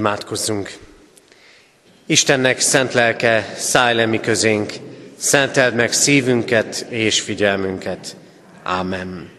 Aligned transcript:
Imádkozzunk! 0.00 0.72
Istennek 2.06 2.60
szent 2.60 2.92
lelke, 2.92 3.54
szállj 3.56 3.94
le 3.94 4.06
mi 4.06 4.20
közénk, 4.20 4.72
szenteld 5.16 5.74
meg 5.74 5.92
szívünket 5.92 6.86
és 6.88 7.20
figyelmünket. 7.20 8.16
Ámen. 8.62 9.30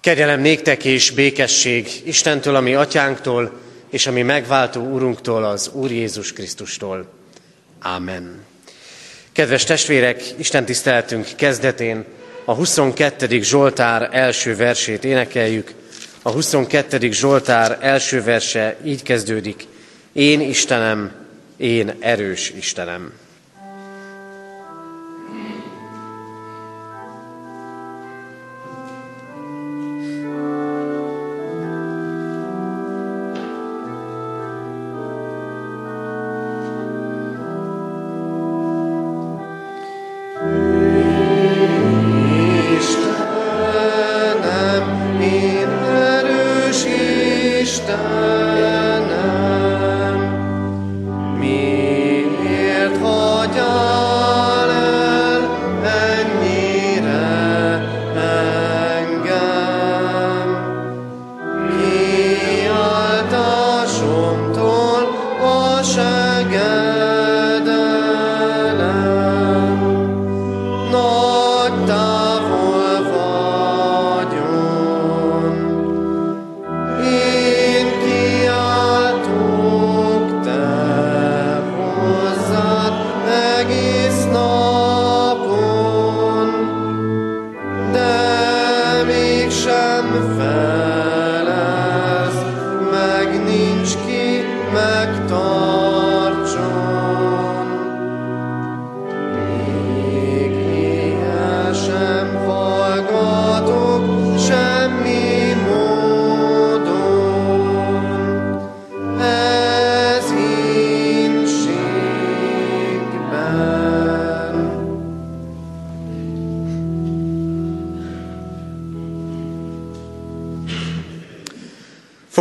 Kegyelem 0.00 0.40
néktek 0.40 0.84
és 0.84 1.10
békesség 1.10 1.88
Istentől, 2.04 2.54
ami 2.54 2.74
atyánktól, 2.74 3.60
és 3.90 4.06
ami 4.06 4.22
megváltó 4.22 4.82
úrunktól, 4.82 5.44
az 5.44 5.70
Úr 5.72 5.90
Jézus 5.90 6.32
Krisztustól. 6.32 7.12
Ámen. 7.80 8.44
Kedves 9.32 9.64
testvérek, 9.64 10.22
Isten 10.36 10.64
tiszteltünk 10.64 11.28
kezdetén 11.36 12.04
a 12.44 12.54
22. 12.54 13.42
Zsoltár 13.42 14.08
első 14.12 14.56
versét 14.56 15.04
énekeljük. 15.04 15.74
A 16.22 16.30
22. 16.30 17.10
Zsoltár 17.12 17.78
első 17.80 18.22
verse 18.22 18.76
így 18.84 19.02
kezdődik. 19.02 19.66
Én 20.12 20.40
Istenem, 20.40 21.12
én 21.56 21.96
erős 22.00 22.50
Istenem. 22.50 23.12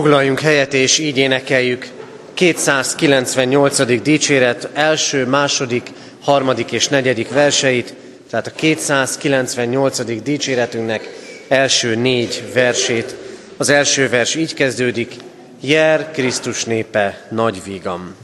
Foglaljunk 0.09 0.39
helyet, 0.39 0.73
és 0.73 0.97
így 0.97 1.17
énekeljük 1.17 1.87
298. 2.33 4.01
dicséret 4.01 4.69
első, 4.73 5.25
második, 5.25 5.91
harmadik 6.21 6.71
és 6.71 6.87
negyedik 6.87 7.29
verseit, 7.29 7.93
tehát 8.29 8.47
a 8.47 8.51
298. 8.51 10.21
dicséretünknek 10.23 11.09
első 11.47 11.95
négy 11.95 12.43
versét. 12.53 13.15
Az 13.57 13.69
első 13.69 14.09
vers 14.09 14.35
így 14.35 14.53
kezdődik, 14.53 15.13
Jer 15.61 16.11
Krisztus 16.11 16.63
népe 16.63 17.27
nagy 17.31 17.63
vígam. 17.63 18.15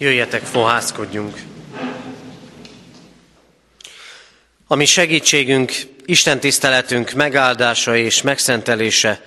Jöjjetek, 0.00 0.42
fohászkodjunk! 0.42 1.36
Ami 4.66 4.84
segítségünk, 4.84 5.72
Isten 6.04 6.40
tiszteletünk 6.40 7.12
megáldása 7.12 7.96
és 7.96 8.22
megszentelése 8.22 9.24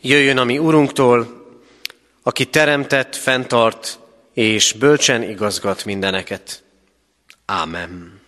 jöjjön 0.00 0.38
a 0.38 0.44
mi 0.44 0.58
Urunktól, 0.58 1.46
aki 2.22 2.44
teremtett, 2.44 3.16
fenntart 3.16 3.98
és 4.34 4.72
bölcsen 4.72 5.22
igazgat 5.22 5.84
mindeneket. 5.84 6.62
Ámen. 7.46 8.20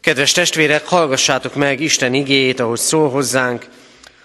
Kedves 0.00 0.32
testvérek, 0.32 0.86
hallgassátok 0.86 1.54
meg 1.54 1.80
Isten 1.80 2.14
igéjét, 2.14 2.60
ahogy 2.60 2.78
szól 2.78 3.10
hozzánk, 3.10 3.66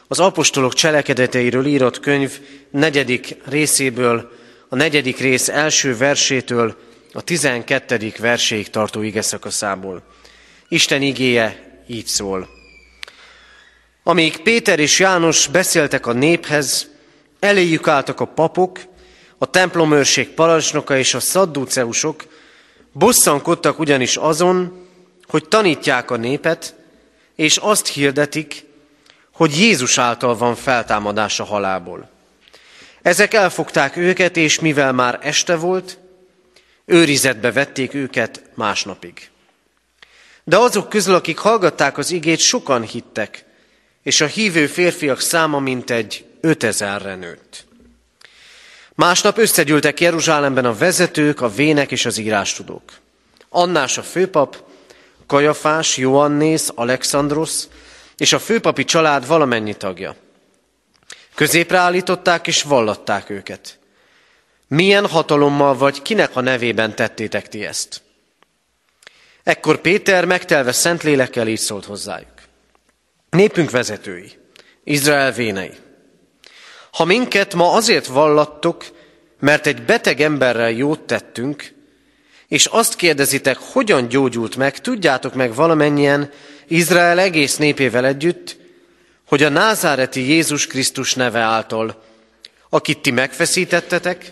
az 0.08 0.20
apostolok 0.20 0.74
cselekedeteiről 0.74 1.66
írott 1.66 2.00
könyv 2.00 2.40
negyedik 2.70 3.36
részéből, 3.46 4.38
a 4.70 4.76
negyedik 4.76 5.18
rész 5.18 5.48
első 5.48 5.98
versétől 5.98 6.76
a 7.14 7.22
tizenkettedik 7.22 8.18
verséig 8.18 8.70
tartó 8.70 9.02
ige 9.02 9.22
szakaszából. 9.22 10.04
Isten 10.68 11.02
igéje 11.02 11.82
így 11.88 12.06
szól. 12.06 12.50
Amíg 14.04 14.38
Péter 14.38 14.80
és 14.80 15.00
János 15.00 15.48
beszéltek 15.48 16.06
a 16.06 16.14
néphez, 16.14 16.88
eléjük 17.40 17.88
álltak 17.88 18.20
a 18.20 18.26
papok, 18.26 18.80
a 19.38 19.46
templomőrség 19.46 20.30
parancsnoka 20.30 20.98
és 20.98 21.14
a 21.14 21.20
szadduceusok, 21.20 22.26
bosszankodtak 22.92 23.80
ugyanis 23.80 24.16
azon, 24.16 24.88
hogy 25.28 25.48
tanítják 25.48 26.12
a 26.12 26.16
népet, 26.16 26.76
és 27.36 27.58
azt 27.58 27.88
hirdetik, 27.88 28.66
hogy 29.32 29.58
Jézus 29.58 29.98
által 29.98 30.38
van 30.38 30.56
feltámadás 30.56 31.40
a 31.40 31.44
halálból. 31.44 32.10
Ezek 33.10 33.34
elfogták 33.34 33.98
őket, 33.98 34.38
és 34.38 34.60
mivel 34.60 34.92
már 34.92 35.20
este 35.22 35.56
volt, 35.56 35.98
őrizetbe 36.86 37.52
vették 37.52 37.94
őket 37.94 38.42
másnapig. 38.56 39.30
De 40.44 40.58
azok 40.58 40.90
közül, 40.90 41.16
akik 41.16 41.38
hallgatták 41.38 41.98
az 41.98 42.12
igét, 42.12 42.40
sokan 42.40 42.82
hittek, 42.82 43.46
és 44.04 44.22
a 44.22 44.26
hívő 44.26 44.68
férfiak 44.68 45.20
száma 45.20 45.60
mintegy 45.60 46.26
ötezerre 46.42 47.16
nőtt. 47.16 47.66
Másnap 48.96 49.38
összegyűltek 49.38 50.00
Jeruzsálemben 50.00 50.66
a 50.66 50.78
vezetők, 50.78 51.42
a 51.42 51.50
vének 51.50 51.92
és 51.92 52.06
az 52.06 52.18
írástudók. 52.18 52.92
Annás 53.50 53.98
a 53.98 54.04
főpap, 54.04 54.64
Kajafás, 55.28 55.98
Joannész, 55.98 56.72
Alexandros 56.76 57.64
és 58.18 58.34
a 58.34 58.40
főpapi 58.40 58.86
család 58.86 59.28
valamennyi 59.28 59.74
tagja. 59.74 60.16
Középre 61.40 61.78
állították 61.78 62.48
és 62.48 62.64
vallatták 62.64 63.30
őket. 63.30 63.80
Milyen 64.68 65.08
hatalommal 65.08 65.78
vagy 65.78 66.02
kinek 66.02 66.36
a 66.36 66.42
nevében 66.42 66.96
tettétek 66.96 67.48
ti 67.48 67.66
ezt? 67.66 68.02
Ekkor 69.44 69.82
Péter 69.82 70.26
megtelve 70.26 70.72
szent 70.72 71.04
lélekkel 71.04 71.48
így 71.48 71.60
szólt 71.60 71.86
hozzájuk. 71.86 72.34
Népünk 73.30 73.70
vezetői, 73.70 74.32
Izrael 74.84 75.32
vénei. 75.32 75.72
Ha 76.92 77.06
minket 77.06 77.54
ma 77.54 77.74
azért 77.74 78.08
vallattok, 78.08 78.86
mert 79.40 79.68
egy 79.68 79.84
beteg 79.84 80.22
emberrel 80.22 80.72
jót 80.72 81.00
tettünk, 81.00 81.74
és 82.48 82.66
azt 82.66 82.96
kérdezitek, 82.96 83.58
hogyan 83.58 84.08
gyógyult 84.08 84.56
meg, 84.56 84.80
tudjátok 84.80 85.34
meg 85.34 85.54
valamennyien 85.54 86.32
Izrael 86.68 87.20
egész 87.20 87.58
népével 87.58 88.06
együtt, 88.06 88.59
hogy 89.30 89.44
a 89.44 89.50
názáreti 89.50 90.28
Jézus 90.28 90.68
Krisztus 90.68 91.14
neve 91.14 91.40
által, 91.40 92.04
akit 92.70 93.00
ti 93.00 93.12
megfeszítettetek, 93.12 94.32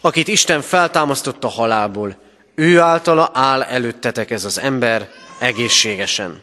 akit 0.00 0.28
Isten 0.28 0.60
feltámasztott 0.62 1.44
a 1.44 1.48
halálból, 1.48 2.16
ő 2.54 2.80
általa 2.80 3.30
áll 3.34 3.62
előttetek 3.62 4.30
ez 4.30 4.44
az 4.44 4.58
ember 4.58 5.08
egészségesen. 5.38 6.42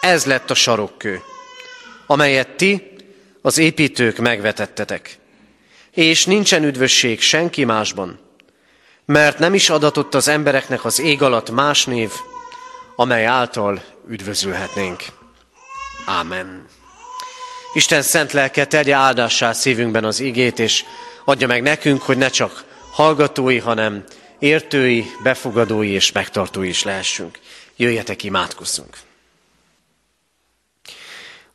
Ez 0.00 0.24
lett 0.24 0.50
a 0.50 0.54
sarokkő, 0.54 1.22
amelyet 2.06 2.48
ti, 2.48 2.92
az 3.42 3.58
építők 3.58 4.16
megvetettetek. 4.16 5.18
És 5.90 6.24
nincsen 6.24 6.64
üdvösség 6.64 7.20
senki 7.20 7.64
másban, 7.64 8.18
mert 9.04 9.38
nem 9.38 9.54
is 9.54 9.70
adatott 9.70 10.14
az 10.14 10.28
embereknek 10.28 10.84
az 10.84 11.00
ég 11.00 11.22
alatt 11.22 11.50
más 11.50 11.84
név, 11.84 12.10
amely 12.96 13.26
által 13.26 13.82
üdvözülhetnénk. 14.08 15.02
Ámen. 16.04 16.78
Isten 17.72 18.02
szent 18.02 18.32
lelke 18.32 18.64
tegye 18.66 18.94
áldássá 18.94 19.52
szívünkben 19.52 20.04
az 20.04 20.20
igét, 20.20 20.58
és 20.58 20.84
adja 21.24 21.46
meg 21.46 21.62
nekünk, 21.62 22.02
hogy 22.02 22.16
ne 22.16 22.28
csak 22.28 22.64
hallgatói, 22.90 23.58
hanem 23.58 24.04
értői, 24.38 25.04
befogadói 25.22 25.88
és 25.88 26.12
megtartói 26.12 26.68
is 26.68 26.82
lehessünk. 26.82 27.38
Jöjjetek, 27.76 28.22
imádkozzunk! 28.22 28.98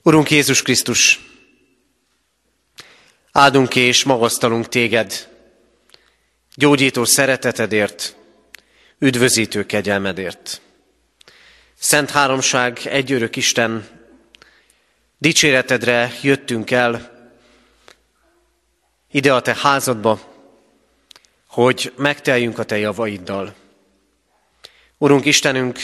Urunk 0.02 0.32
Jézus 0.32 0.62
Krisztus, 0.62 1.20
áldunk 3.32 3.76
és 3.76 4.04
magasztalunk 4.04 4.68
téged, 4.68 5.30
gyógyító 6.56 7.06
szeretetedért, 7.06 8.16
üdvözítő 9.00 9.66
kegyelmedért. 9.66 10.62
Szent 11.80 12.12
Háromság, 12.12 12.80
egy 12.84 13.12
örök 13.12 13.36
Isten, 13.36 13.95
dicséretedre 15.26 16.12
jöttünk 16.22 16.72
el, 16.72 17.12
ide 19.12 19.34
a 19.34 19.42
te 19.42 19.56
házadba, 19.56 20.20
hogy 21.48 21.94
megteljünk 21.98 22.60
a 22.60 22.64
te 22.64 22.78
javaiddal. 22.78 23.54
Urunk 24.98 25.26
Istenünk, 25.26 25.80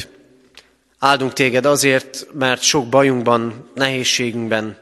áldunk 1.00 1.34
téged 1.34 1.66
azért, 1.66 2.28
mert 2.34 2.62
sok 2.62 2.90
bajunkban, 2.90 3.72
nehézségünkben, 3.76 4.78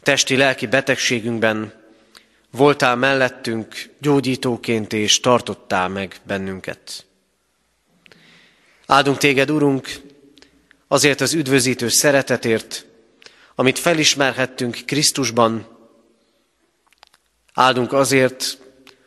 testi-lelki 0.00 0.66
betegségünkben 0.66 1.72
voltál 2.50 2.96
mellettünk 2.96 3.90
gyógyítóként, 3.98 4.92
és 4.92 5.20
tartottál 5.20 5.88
meg 5.88 6.16
bennünket. 6.22 7.06
Áldunk 8.86 9.18
téged, 9.18 9.50
Urunk, 9.50 9.88
azért 10.88 11.20
az 11.20 11.34
üdvözítő 11.34 11.88
szeretetért, 11.88 12.85
amit 13.58 13.78
felismerhettünk 13.78 14.78
Krisztusban. 14.86 15.66
Áldunk 17.54 17.92
azért, 17.92 18.58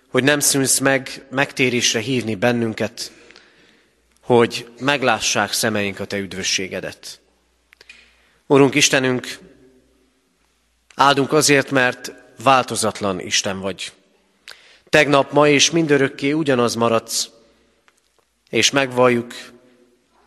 hogy 0.09 0.23
nem 0.23 0.39
szűnsz 0.39 0.79
meg 0.79 1.25
megtérésre 1.29 1.99
hívni 1.99 2.35
bennünket, 2.35 3.11
hogy 4.21 4.71
meglássák 4.79 5.53
szemeink 5.53 5.99
a 5.99 6.05
Te 6.05 6.17
üdvösségedet. 6.17 7.19
Urunk 8.47 8.75
Istenünk, 8.75 9.37
áldunk 10.95 11.33
azért, 11.33 11.71
mert 11.71 12.13
változatlan 12.43 13.19
Isten 13.19 13.59
vagy. 13.59 13.91
Tegnap, 14.89 15.31
ma 15.31 15.47
és 15.47 15.71
mindörökké 15.71 16.31
ugyanaz 16.31 16.75
maradsz, 16.75 17.29
és 18.49 18.71
megvalljuk, 18.71 19.33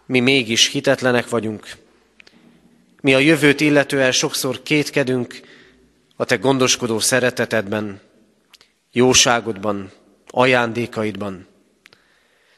mi 0.06 0.20
mégis 0.20 0.68
hitetlenek 0.68 1.28
vagyunk. 1.28 1.81
Mi 3.02 3.14
a 3.14 3.18
jövőt 3.18 3.60
illetően 3.60 4.12
sokszor 4.12 4.62
kétkedünk 4.62 5.40
a 6.16 6.24
Te 6.24 6.36
gondoskodó 6.36 6.98
szeretetedben, 6.98 8.00
jóságodban, 8.92 9.90
ajándékaidban. 10.26 11.46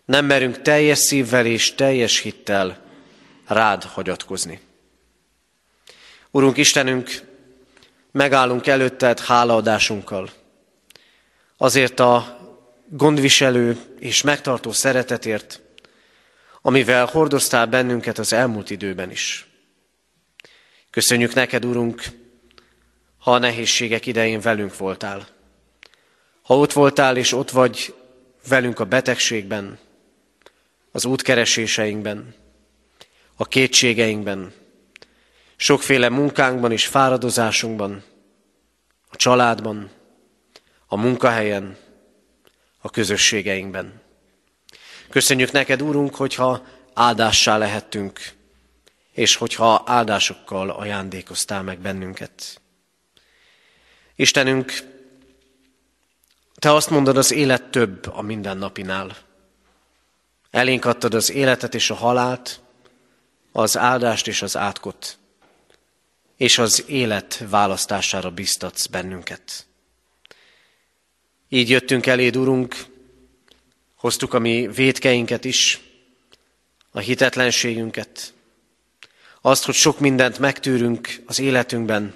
Nem 0.04 0.24
merünk 0.24 0.62
teljes 0.62 0.98
szívvel 0.98 1.46
és 1.46 1.74
teljes 1.74 2.18
hittel 2.18 2.84
rád 3.46 3.84
hagyatkozni. 3.84 4.60
Urunk 6.30 6.56
Istenünk, 6.56 7.10
megállunk 8.12 8.66
előtted 8.66 9.20
hálaadásunkkal. 9.20 10.30
Azért 11.56 12.00
a 12.00 12.38
gondviselő 12.88 13.76
és 13.98 14.22
megtartó 14.22 14.72
szeretetért, 14.72 15.60
amivel 16.62 17.06
hordoztál 17.06 17.66
bennünket 17.66 18.18
az 18.18 18.32
elmúlt 18.32 18.70
időben 18.70 19.10
is. 19.10 19.48
Köszönjük 20.94 21.34
neked, 21.34 21.64
Urunk, 21.64 22.02
ha 23.18 23.32
a 23.32 23.38
nehézségek 23.38 24.06
idején 24.06 24.40
velünk 24.40 24.76
voltál. 24.76 25.28
Ha 26.42 26.56
ott 26.58 26.72
voltál 26.72 27.16
és 27.16 27.32
ott 27.32 27.50
vagy 27.50 27.94
velünk 28.48 28.80
a 28.80 28.84
betegségben, 28.84 29.78
az 30.92 31.04
útkereséseinkben, 31.04 32.34
a 33.36 33.44
kétségeinkben, 33.44 34.52
sokféle 35.56 36.08
munkánkban 36.08 36.72
és 36.72 36.86
fáradozásunkban, 36.86 38.02
a 39.08 39.16
családban, 39.16 39.90
a 40.86 40.96
munkahelyen, 40.96 41.76
a 42.78 42.90
közösségeinkben. 42.90 44.00
Köszönjük 45.10 45.52
neked, 45.52 45.82
Úrunk, 45.82 46.14
hogyha 46.14 46.66
áldássá 46.92 47.58
lehettünk, 47.58 48.34
és 49.14 49.36
hogyha 49.36 49.82
áldásokkal 49.86 50.70
ajándékoztál 50.70 51.62
meg 51.62 51.78
bennünket. 51.78 52.60
Istenünk, 54.16 54.72
te 56.54 56.72
azt 56.72 56.90
mondod, 56.90 57.16
az 57.16 57.32
élet 57.32 57.62
több 57.62 58.06
a 58.06 58.22
mindennapinál. 58.22 59.16
Elénk 60.50 60.84
adtad 60.84 61.14
az 61.14 61.30
életet 61.30 61.74
és 61.74 61.90
a 61.90 61.94
halált, 61.94 62.60
az 63.52 63.76
áldást 63.76 64.26
és 64.26 64.42
az 64.42 64.56
átkot, 64.56 65.18
és 66.36 66.58
az 66.58 66.84
élet 66.86 67.44
választására 67.48 68.30
biztatsz 68.30 68.86
bennünket. 68.86 69.66
Így 71.48 71.70
jöttünk 71.70 72.06
eléd, 72.06 72.36
Urunk, 72.36 72.76
hoztuk 73.94 74.34
a 74.34 74.38
mi 74.38 74.68
védkeinket 74.68 75.44
is, 75.44 75.80
a 76.90 76.98
hitetlenségünket, 76.98 78.33
azt, 79.46 79.64
hogy 79.64 79.74
sok 79.74 79.98
mindent 79.98 80.38
megtűrünk 80.38 81.22
az 81.26 81.38
életünkben, 81.38 82.14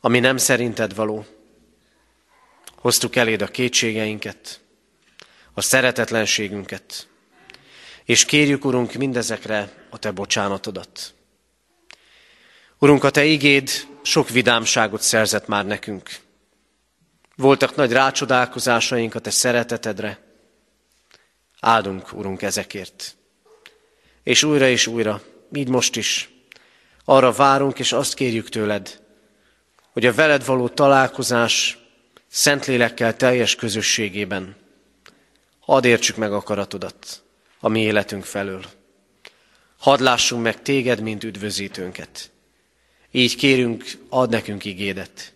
ami 0.00 0.20
nem 0.20 0.36
szerinted 0.36 0.94
való. 0.94 1.26
Hoztuk 2.76 3.16
eléd 3.16 3.42
a 3.42 3.46
kétségeinket, 3.46 4.60
a 5.54 5.60
szeretetlenségünket, 5.60 7.08
és 8.04 8.24
kérjük, 8.24 8.64
Urunk, 8.64 8.92
mindezekre 8.92 9.72
a 9.90 9.98
Te 9.98 10.10
bocsánatodat. 10.10 11.14
Urunk, 12.78 13.04
a 13.04 13.10
Te 13.10 13.24
igéd 13.24 13.70
sok 14.02 14.28
vidámságot 14.28 15.02
szerzett 15.02 15.46
már 15.46 15.66
nekünk. 15.66 16.10
Voltak 17.36 17.76
nagy 17.76 17.92
rácsodálkozásaink 17.92 19.14
a 19.14 19.18
Te 19.18 19.30
szeretetedre. 19.30 20.18
Áldunk, 21.60 22.12
Urunk, 22.12 22.42
ezekért. 22.42 23.16
És 24.22 24.42
újra 24.42 24.68
és 24.68 24.86
újra, 24.86 25.22
így 25.52 25.68
most 25.68 25.96
is, 25.96 26.30
arra 27.04 27.32
várunk, 27.32 27.78
és 27.78 27.92
azt 27.92 28.14
kérjük 28.14 28.48
tőled, 28.48 29.00
hogy 29.92 30.06
a 30.06 30.14
veled 30.14 30.44
való 30.44 30.68
találkozás 30.68 31.78
Szentlélekkel 32.28 33.16
teljes 33.16 33.54
közösségében 33.54 34.56
hadd 35.60 35.86
értsük 35.86 36.16
meg 36.16 36.32
akaratodat 36.32 37.22
a 37.60 37.68
mi 37.68 37.80
életünk 37.80 38.24
felől. 38.24 38.64
Hadd 39.78 40.02
lássunk 40.02 40.42
meg 40.42 40.62
téged, 40.62 41.00
mint 41.00 41.24
üdvözítőnket. 41.24 42.30
Így 43.10 43.36
kérünk, 43.36 43.84
add 44.08 44.30
nekünk 44.30 44.64
igédet, 44.64 45.32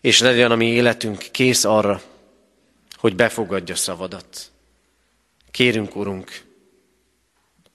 és 0.00 0.20
legyen 0.20 0.50
a 0.50 0.56
mi 0.56 0.66
életünk 0.66 1.18
kész 1.18 1.64
arra, 1.64 2.02
hogy 2.96 3.16
befogadja 3.16 3.76
szavadat. 3.76 4.50
Kérünk, 5.50 5.96
Urunk, 5.96 6.42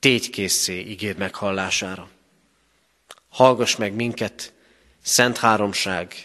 tégy 0.04 0.30
készé 0.30 0.80
igéd 0.80 1.18
meghallására. 1.18 2.10
Hallgass 3.30 3.76
meg 3.76 3.94
minket, 3.94 4.54
Szent 5.04 5.38
Háromság, 5.38 6.16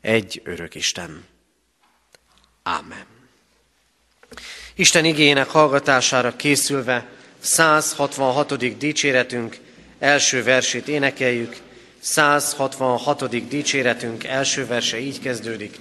egy 0.00 0.40
örök 0.44 0.74
Isten. 0.74 1.24
Ámen. 2.62 3.04
Isten 4.74 5.04
igényének 5.04 5.48
hallgatására 5.48 6.36
készülve 6.36 7.08
166. 7.38 8.78
dicséretünk 8.78 9.58
első 9.98 10.42
versét 10.42 10.88
énekeljük. 10.88 11.56
166. 12.00 13.48
dicséretünk 13.48 14.24
első 14.24 14.66
verse 14.66 14.98
így 14.98 15.20
kezdődik. 15.20 15.78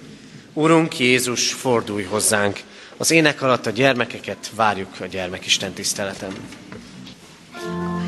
Urunk 0.54 1.00
Jézus, 1.00 1.54
fordulj 1.54 2.04
hozzánk! 2.04 2.60
Az 2.98 3.12
ének 3.12 3.42
alatt 3.42 3.66
a 3.66 3.70
gyermekeket 3.70 4.52
várjuk 4.56 5.00
a 5.00 5.06
gyermekisten 5.06 5.74
tiszteleten. 5.74 6.63
Thank 7.64 7.98
you. 7.98 8.03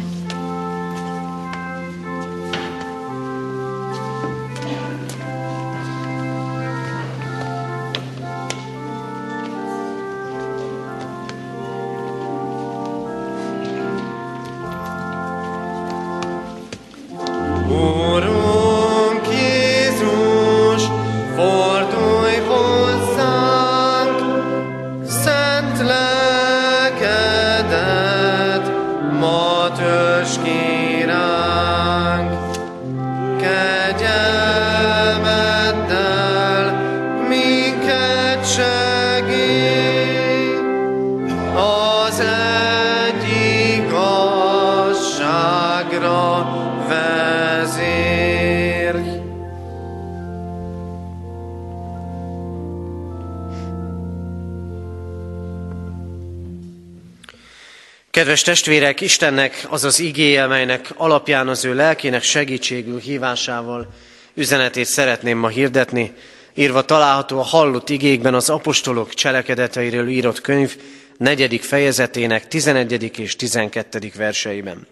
Kedves 58.36 58.54
testvérek, 58.54 59.02
Istennek 59.02 59.66
az 59.70 59.84
az 59.84 60.00
igéje, 60.00 60.48
melynek 60.48 60.94
alapján 60.96 61.48
az 61.48 61.66
ő 61.66 61.74
lelkének 61.74 62.24
segítségül 62.24 63.00
hívásával 63.00 63.94
üzenetét 64.34 64.86
szeretném 64.86 65.38
ma 65.38 65.48
hirdetni, 65.48 66.14
írva 66.54 66.82
található 66.82 67.40
a 67.40 67.44
hallott 67.44 67.90
igékben 67.90 68.34
az 68.34 68.50
apostolok 68.50 69.14
cselekedeteiről 69.14 70.08
írott 70.08 70.42
könyv 70.42 70.78
negyedik 71.18 71.64
fejezetének 71.64 72.48
11. 72.48 73.20
és 73.20 73.36
12. 73.36 74.12
verseiben. 74.16 74.88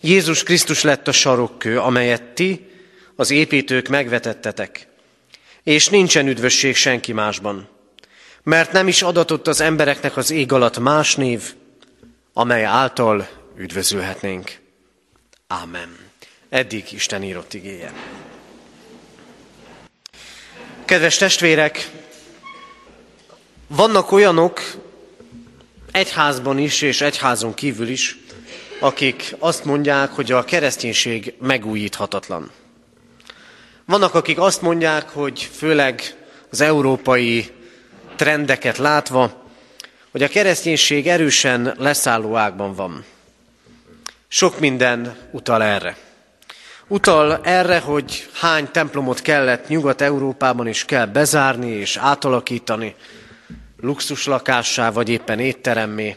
Jézus 0.00 0.42
Krisztus 0.42 0.82
lett 0.82 1.08
a 1.08 1.12
sarokkő, 1.12 1.78
amelyet 1.78 2.22
ti, 2.22 2.70
az 3.16 3.30
építők 3.30 3.88
megvetettetek, 3.88 4.86
és 5.62 5.88
nincsen 5.88 6.28
üdvösség 6.28 6.76
senki 6.76 7.12
másban, 7.12 7.68
mert 8.42 8.72
nem 8.72 8.88
is 8.88 9.02
adatott 9.02 9.46
az 9.46 9.60
embereknek 9.60 10.16
az 10.16 10.30
ég 10.30 10.52
alatt 10.52 10.78
más 10.78 11.16
név, 11.16 11.54
amely 12.32 12.64
által 12.64 13.28
üdvözülhetnénk. 13.56 14.60
Ámen. 15.46 15.98
Eddig 16.48 16.92
Isten 16.92 17.22
írott 17.22 17.54
igéje. 17.54 17.92
Kedves 20.84 21.16
testvérek, 21.16 21.90
vannak 23.66 24.12
olyanok 24.12 24.60
egyházban 25.92 26.58
is 26.58 26.82
és 26.82 27.00
egyházon 27.00 27.54
kívül 27.54 27.88
is, 27.88 28.18
akik 28.80 29.36
azt 29.38 29.64
mondják, 29.64 30.10
hogy 30.10 30.32
a 30.32 30.44
kereszténység 30.44 31.34
megújíthatatlan. 31.40 32.50
Vannak, 33.84 34.14
akik 34.14 34.38
azt 34.38 34.62
mondják, 34.62 35.08
hogy 35.08 35.42
főleg 35.56 36.16
az 36.50 36.60
európai 36.60 37.50
trendeket 38.16 38.78
látva, 38.78 39.41
hogy 40.12 40.22
a 40.22 40.28
kereszténység 40.28 41.08
erősen 41.08 41.74
leszálló 41.78 42.36
ágban 42.36 42.74
van. 42.74 43.04
Sok 44.28 44.60
minden 44.60 45.16
utal 45.30 45.62
erre. 45.62 45.96
Utal 46.86 47.40
erre, 47.42 47.78
hogy 47.78 48.28
hány 48.32 48.70
templomot 48.70 49.20
kellett 49.22 49.68
Nyugat-Európában 49.68 50.66
is 50.66 50.84
kell 50.84 51.06
bezárni 51.06 51.70
és 51.70 51.96
átalakítani, 51.96 52.94
luxuslakássá, 53.80 54.90
vagy 54.90 55.08
éppen 55.08 55.38
étteremmé, 55.38 56.16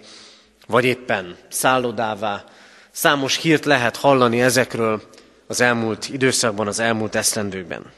vagy 0.67 0.85
éppen 0.85 1.37
szállodává. 1.49 2.43
Számos 2.91 3.37
hírt 3.37 3.65
lehet 3.65 3.95
hallani 3.95 4.41
ezekről 4.41 5.01
az 5.47 5.61
elmúlt 5.61 6.09
időszakban, 6.09 6.67
az 6.67 6.79
elmúlt 6.79 7.15
esztendőkben. 7.15 7.91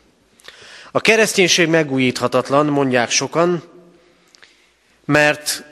A 0.91 1.01
kereszténység 1.01 1.67
megújíthatatlan, 1.67 2.65
mondják 2.65 3.09
sokan, 3.09 3.63
mert 5.05 5.63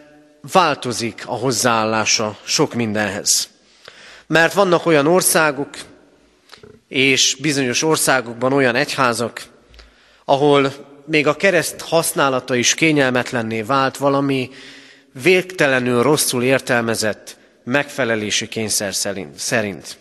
változik 0.52 1.24
a 1.26 1.36
hozzáállása 1.36 2.38
sok 2.44 2.74
mindenhez. 2.74 3.50
Mert 4.28 4.54
vannak 4.54 4.86
olyan 4.86 5.08
országok, 5.08 5.70
és 6.88 7.38
bizonyos 7.42 7.84
országokban 7.84 8.54
olyan 8.54 8.76
egyházak, 8.76 9.44
ahol 10.26 10.74
még 11.06 11.28
a 11.28 11.36
kereszt 11.36 11.82
használata 11.82 12.56
is 12.56 12.74
kényelmetlenné 12.74 13.62
vált 13.62 13.98
valami 13.98 14.50
végtelenül 15.22 16.04
rosszul 16.04 16.44
értelmezett 16.44 17.38
megfelelési 17.64 18.48
kényszer 18.48 18.94
szerint. 19.36 19.98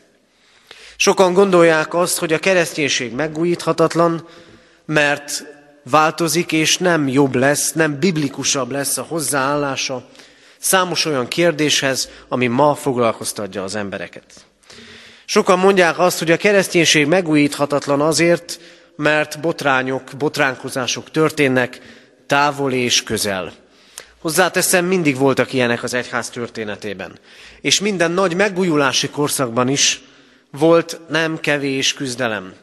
Sokan 0.96 1.32
gondolják 1.32 1.94
azt, 1.94 2.18
hogy 2.18 2.32
a 2.32 2.38
kereszténység 2.38 3.12
megújíthatatlan, 3.12 4.28
mert 4.84 5.44
változik, 5.90 6.52
és 6.52 6.78
nem 6.78 7.08
jobb 7.08 7.34
lesz, 7.34 7.72
nem 7.72 7.98
biblikusabb 7.98 8.70
lesz 8.70 8.98
a 8.98 9.02
hozzáállása 9.02 10.08
számos 10.64 11.04
olyan 11.04 11.28
kérdéshez, 11.28 12.08
ami 12.28 12.46
ma 12.46 12.74
foglalkoztatja 12.74 13.62
az 13.62 13.74
embereket. 13.74 14.24
Sokan 15.24 15.58
mondják 15.58 15.98
azt, 15.98 16.18
hogy 16.18 16.30
a 16.30 16.36
kereszténység 16.36 17.06
megújíthatatlan 17.06 18.00
azért, 18.00 18.60
mert 18.96 19.40
botrányok, 19.40 20.02
botránkozások 20.18 21.10
történnek, 21.10 21.80
távol 22.26 22.72
és 22.72 23.02
közel. 23.02 23.52
Hozzáteszem, 24.18 24.84
mindig 24.84 25.16
voltak 25.16 25.52
ilyenek 25.52 25.82
az 25.82 25.94
egyház 25.94 26.30
történetében. 26.30 27.18
És 27.60 27.80
minden 27.80 28.10
nagy 28.10 28.34
megújulási 28.34 29.08
korszakban 29.08 29.68
is 29.68 30.02
volt 30.50 31.00
nem 31.08 31.40
kevés 31.40 31.94
küzdelem. 31.94 32.54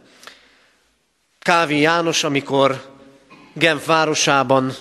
Kávi 1.40 1.80
János, 1.80 2.24
amikor 2.24 2.82
Genf 3.54 3.86
városában 3.86 4.74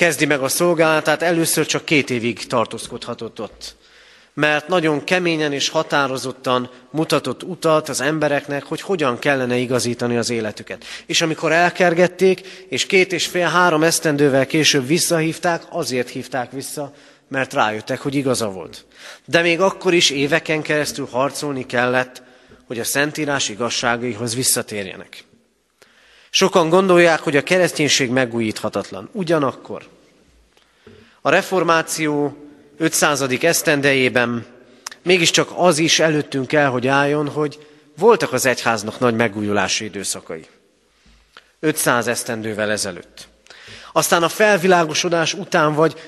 kezdi 0.00 0.24
meg 0.24 0.40
a 0.40 0.48
szolgálatát, 0.48 1.22
először 1.22 1.66
csak 1.66 1.84
két 1.84 2.10
évig 2.10 2.46
tartózkodhatott 2.46 3.40
ott. 3.40 3.76
Mert 4.34 4.68
nagyon 4.68 5.04
keményen 5.04 5.52
és 5.52 5.68
határozottan 5.68 6.70
mutatott 6.90 7.42
utat 7.42 7.88
az 7.88 8.00
embereknek, 8.00 8.62
hogy 8.62 8.80
hogyan 8.80 9.18
kellene 9.18 9.56
igazítani 9.56 10.16
az 10.16 10.30
életüket. 10.30 10.84
És 11.06 11.20
amikor 11.20 11.52
elkergették, 11.52 12.66
és 12.68 12.86
két 12.86 13.12
és 13.12 13.26
fél-három 13.26 13.82
esztendővel 13.82 14.46
később 14.46 14.86
visszahívták, 14.86 15.62
azért 15.70 16.08
hívták 16.08 16.52
vissza, 16.52 16.92
mert 17.28 17.52
rájöttek, 17.52 18.00
hogy 18.00 18.14
igaza 18.14 18.50
volt. 18.50 18.84
De 19.24 19.40
még 19.40 19.60
akkor 19.60 19.94
is 19.94 20.10
éveken 20.10 20.62
keresztül 20.62 21.08
harcolni 21.10 21.66
kellett, 21.66 22.22
hogy 22.66 22.78
a 22.78 22.84
Szentírás 22.84 23.48
igazságaihoz 23.48 24.34
visszatérjenek. 24.34 25.24
Sokan 26.30 26.68
gondolják, 26.68 27.20
hogy 27.20 27.36
a 27.36 27.42
kereszténység 27.42 28.10
megújíthatatlan. 28.10 29.08
Ugyanakkor 29.12 29.82
a 31.20 31.30
reformáció 31.30 32.36
500. 32.76 33.22
esztendejében 33.40 34.46
mégiscsak 35.02 35.50
az 35.54 35.78
is 35.78 35.98
előttünk 35.98 36.46
kell, 36.46 36.66
hogy 36.66 36.86
álljon, 36.86 37.28
hogy 37.28 37.66
voltak 37.98 38.32
az 38.32 38.46
egyháznak 38.46 38.98
nagy 38.98 39.14
megújulási 39.14 39.84
időszakai. 39.84 40.46
500 41.60 42.06
esztendővel 42.06 42.70
ezelőtt. 42.70 43.28
Aztán 43.92 44.22
a 44.22 44.28
felvilágosodás 44.28 45.34
után, 45.34 45.74
vagy 45.74 46.00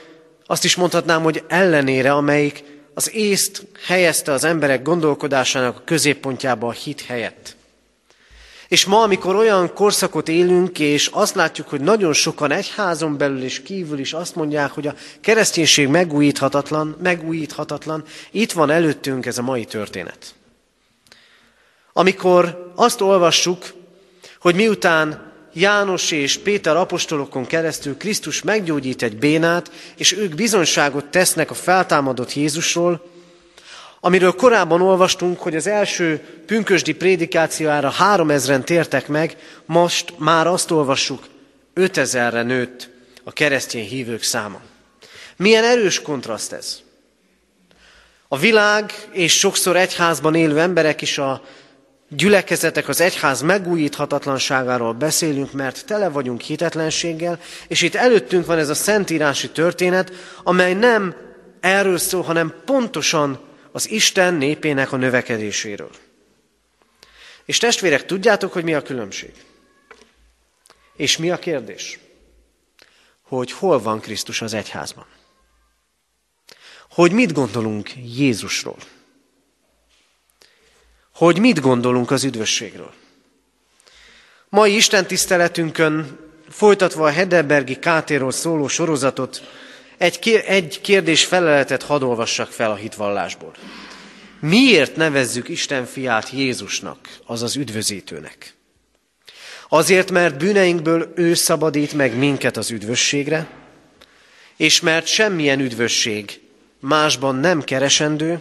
azt 0.46 0.64
is 0.64 0.76
mondhatnám, 0.76 1.22
hogy 1.22 1.44
ellenére, 1.48 2.12
amelyik 2.12 2.64
az 2.94 3.14
észt 3.14 3.66
helyezte 3.86 4.32
az 4.32 4.44
emberek 4.44 4.82
gondolkodásának 4.82 5.76
a 5.76 5.82
középpontjába 5.84 6.66
a 6.66 6.72
hit 6.72 7.00
helyett. 7.00 7.56
És 8.72 8.84
ma, 8.84 9.02
amikor 9.02 9.34
olyan 9.34 9.74
korszakot 9.74 10.28
élünk, 10.28 10.78
és 10.78 11.06
azt 11.06 11.34
látjuk, 11.34 11.68
hogy 11.68 11.80
nagyon 11.80 12.12
sokan 12.12 12.52
egyházon 12.52 13.16
belül 13.16 13.42
és 13.42 13.62
kívül 13.62 13.98
is 13.98 14.12
azt 14.12 14.34
mondják, 14.34 14.70
hogy 14.70 14.86
a 14.86 14.94
kereszténység 15.20 15.88
megújíthatatlan, 15.88 16.96
megújíthatatlan, 17.02 18.04
itt 18.30 18.52
van 18.52 18.70
előttünk 18.70 19.26
ez 19.26 19.38
a 19.38 19.42
mai 19.42 19.64
történet. 19.64 20.34
Amikor 21.92 22.72
azt 22.74 23.00
olvassuk, 23.00 23.72
hogy 24.40 24.54
miután 24.54 25.32
János 25.52 26.10
és 26.10 26.38
Péter 26.38 26.76
apostolokon 26.76 27.46
keresztül 27.46 27.96
Krisztus 27.96 28.42
meggyógyít 28.42 29.02
egy 29.02 29.16
bénát, 29.16 29.70
és 29.96 30.12
ők 30.12 30.34
bizonyságot 30.34 31.04
tesznek 31.04 31.50
a 31.50 31.54
feltámadott 31.54 32.34
Jézusról, 32.34 33.11
amiről 34.04 34.32
korábban 34.32 34.80
olvastunk, 34.80 35.38
hogy 35.38 35.56
az 35.56 35.66
első 35.66 36.20
pünkösdi 36.46 36.94
prédikációjára 36.94 37.90
három 37.90 38.30
ezren 38.30 38.64
tértek 38.64 39.08
meg, 39.08 39.36
most 39.66 40.14
már 40.18 40.46
azt 40.46 40.70
olvassuk, 40.70 41.24
ötezerre 41.74 42.42
nőtt 42.42 42.90
a 43.24 43.32
keresztény 43.32 43.84
hívők 43.84 44.22
száma. 44.22 44.60
Milyen 45.36 45.64
erős 45.64 46.02
kontraszt 46.02 46.52
ez? 46.52 46.80
A 48.28 48.38
világ 48.38 48.92
és 49.12 49.38
sokszor 49.38 49.76
egyházban 49.76 50.34
élő 50.34 50.60
emberek 50.60 51.02
is 51.02 51.18
a 51.18 51.42
gyülekezetek, 52.08 52.88
az 52.88 53.00
egyház 53.00 53.40
megújíthatatlanságáról 53.40 54.92
beszélünk, 54.92 55.52
mert 55.52 55.86
tele 55.86 56.08
vagyunk 56.08 56.40
hitetlenséggel, 56.40 57.40
és 57.68 57.82
itt 57.82 57.94
előttünk 57.94 58.46
van 58.46 58.58
ez 58.58 58.68
a 58.68 58.74
szentírási 58.74 59.50
történet, 59.50 60.12
amely 60.42 60.74
nem 60.74 61.14
erről 61.60 61.98
szól, 61.98 62.22
hanem 62.22 62.54
pontosan 62.64 63.50
az 63.72 63.90
Isten 63.90 64.34
népének 64.34 64.92
a 64.92 64.96
növekedéséről. 64.96 65.90
És 67.44 67.58
testvérek, 67.58 68.06
tudjátok, 68.06 68.52
hogy 68.52 68.64
mi 68.64 68.74
a 68.74 68.82
különbség? 68.82 69.32
És 70.96 71.16
mi 71.16 71.30
a 71.30 71.38
kérdés? 71.38 71.98
Hogy 73.22 73.52
hol 73.52 73.80
van 73.80 74.00
Krisztus 74.00 74.42
az 74.42 74.54
egyházban? 74.54 75.06
Hogy 76.90 77.12
mit 77.12 77.32
gondolunk 77.32 77.90
Jézusról? 77.96 78.76
Hogy 81.14 81.38
mit 81.38 81.60
gondolunk 81.60 82.10
az 82.10 82.24
üdvösségről? 82.24 82.94
Mai 84.48 84.76
Isten 84.76 85.06
tiszteletünkön, 85.06 86.18
folytatva 86.48 87.06
a 87.06 87.10
Hedelbergi 87.10 87.78
Kátéról 87.78 88.30
szóló 88.30 88.68
sorozatot, 88.68 89.42
egy, 90.02 90.80
kérdés 90.80 91.24
feleletet 91.24 91.82
hadd 91.82 92.02
olvassak 92.02 92.50
fel 92.50 92.70
a 92.70 92.74
hitvallásból. 92.74 93.54
Miért 94.40 94.96
nevezzük 94.96 95.48
Isten 95.48 95.84
fiát 95.84 96.30
Jézusnak, 96.30 97.18
azaz 97.26 97.56
üdvözítőnek? 97.56 98.54
Azért, 99.68 100.10
mert 100.10 100.38
bűneinkből 100.38 101.12
ő 101.14 101.34
szabadít 101.34 101.92
meg 101.92 102.16
minket 102.16 102.56
az 102.56 102.70
üdvösségre, 102.70 103.50
és 104.56 104.80
mert 104.80 105.06
semmilyen 105.06 105.60
üdvösség 105.60 106.40
másban 106.80 107.34
nem 107.34 107.62
keresendő, 107.62 108.40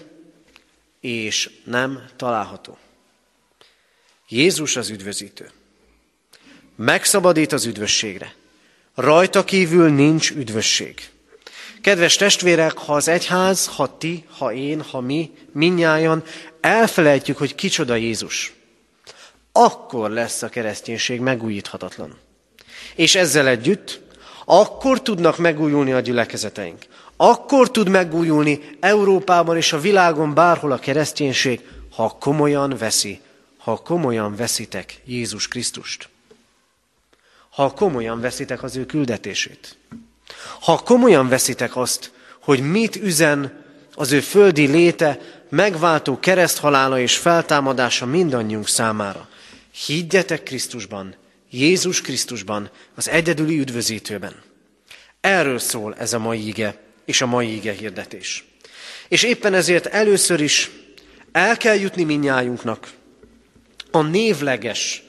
és 1.00 1.50
nem 1.64 2.04
található. 2.16 2.78
Jézus 4.28 4.76
az 4.76 4.90
üdvözítő. 4.90 5.50
Megszabadít 6.76 7.52
az 7.52 7.66
üdvösségre. 7.66 8.34
Rajta 8.96 9.44
kívül 9.44 9.90
nincs 9.90 10.32
üdvösség. 10.32 11.10
Kedves 11.82 12.16
testvérek, 12.16 12.78
ha 12.78 12.94
az 12.94 13.08
egyház, 13.08 13.68
ha 13.68 13.98
ti, 13.98 14.26
ha 14.38 14.54
én, 14.54 14.82
ha 14.82 15.00
mi, 15.00 15.32
minnyájan 15.52 16.24
elfelejtjük, 16.62 17.38
hogy 17.38 17.56
kicsoda 17.56 17.96
Jézus, 17.96 18.54
akkor 19.52 20.10
lesz 20.10 20.42
a 20.42 20.50
kereszténység 20.50 21.20
megújíthatatlan. 21.20 22.18
És 22.96 23.16
ezzel 23.16 23.48
együtt 23.48 24.02
akkor 24.46 25.02
tudnak 25.02 25.38
megújulni 25.38 25.92
a 25.92 26.00
gyülekezeteink. 26.00 26.86
Akkor 27.16 27.72
tud 27.72 27.90
megújulni 27.90 28.60
Európában 28.80 29.58
és 29.58 29.74
a 29.74 29.80
világon 29.80 30.34
bárhol 30.34 30.72
a 30.72 30.80
kereszténység, 30.80 31.62
ha 31.96 32.18
komolyan 32.20 32.78
veszi, 32.78 33.22
ha 33.58 33.76
komolyan 33.76 34.36
veszitek 34.36 35.02
Jézus 35.06 35.48
Krisztust. 35.48 36.10
Ha 37.50 37.72
komolyan 37.72 38.22
veszitek 38.22 38.64
az 38.64 38.76
ő 38.76 38.86
küldetését. 38.86 39.78
Ha 40.62 40.78
komolyan 40.78 41.28
veszitek 41.28 41.76
azt, 41.76 42.12
hogy 42.42 42.60
mit 42.60 42.96
üzen 42.96 43.64
az 43.94 44.12
ő 44.12 44.20
földi 44.20 44.66
léte, 44.66 45.20
megváltó 45.50 46.20
kereszthalála 46.20 47.00
és 47.00 47.18
feltámadása 47.18 48.06
mindannyiunk 48.06 48.68
számára. 48.68 49.30
Higgyetek 49.86 50.44
Krisztusban, 50.44 51.16
Jézus 51.50 52.02
Krisztusban, 52.02 52.70
az 52.96 53.10
egyedüli 53.10 53.60
üdvözítőben. 53.60 54.36
Erről 55.22 55.60
szól 55.60 55.96
ez 55.98 56.14
a 56.14 56.20
mai 56.20 56.48
ige 56.48 56.78
és 57.06 57.22
a 57.22 57.26
mai 57.26 57.56
ige 57.56 57.72
hirdetés. 57.72 58.46
És 59.08 59.24
éppen 59.24 59.54
ezért 59.54 59.86
először 59.86 60.40
is 60.40 60.72
el 61.32 61.58
kell 61.58 61.76
jutni 61.76 62.04
minnyájunknak 62.04 62.92
a 63.92 64.02
névleges 64.02 65.04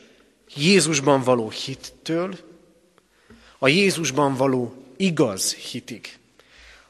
Jézusban 0.55 1.23
való 1.23 1.51
hittől, 1.51 2.39
a 3.59 3.69
Jézusban 3.69 4.35
való 4.35 4.82
igaz 4.97 5.55
hitig. 5.55 6.19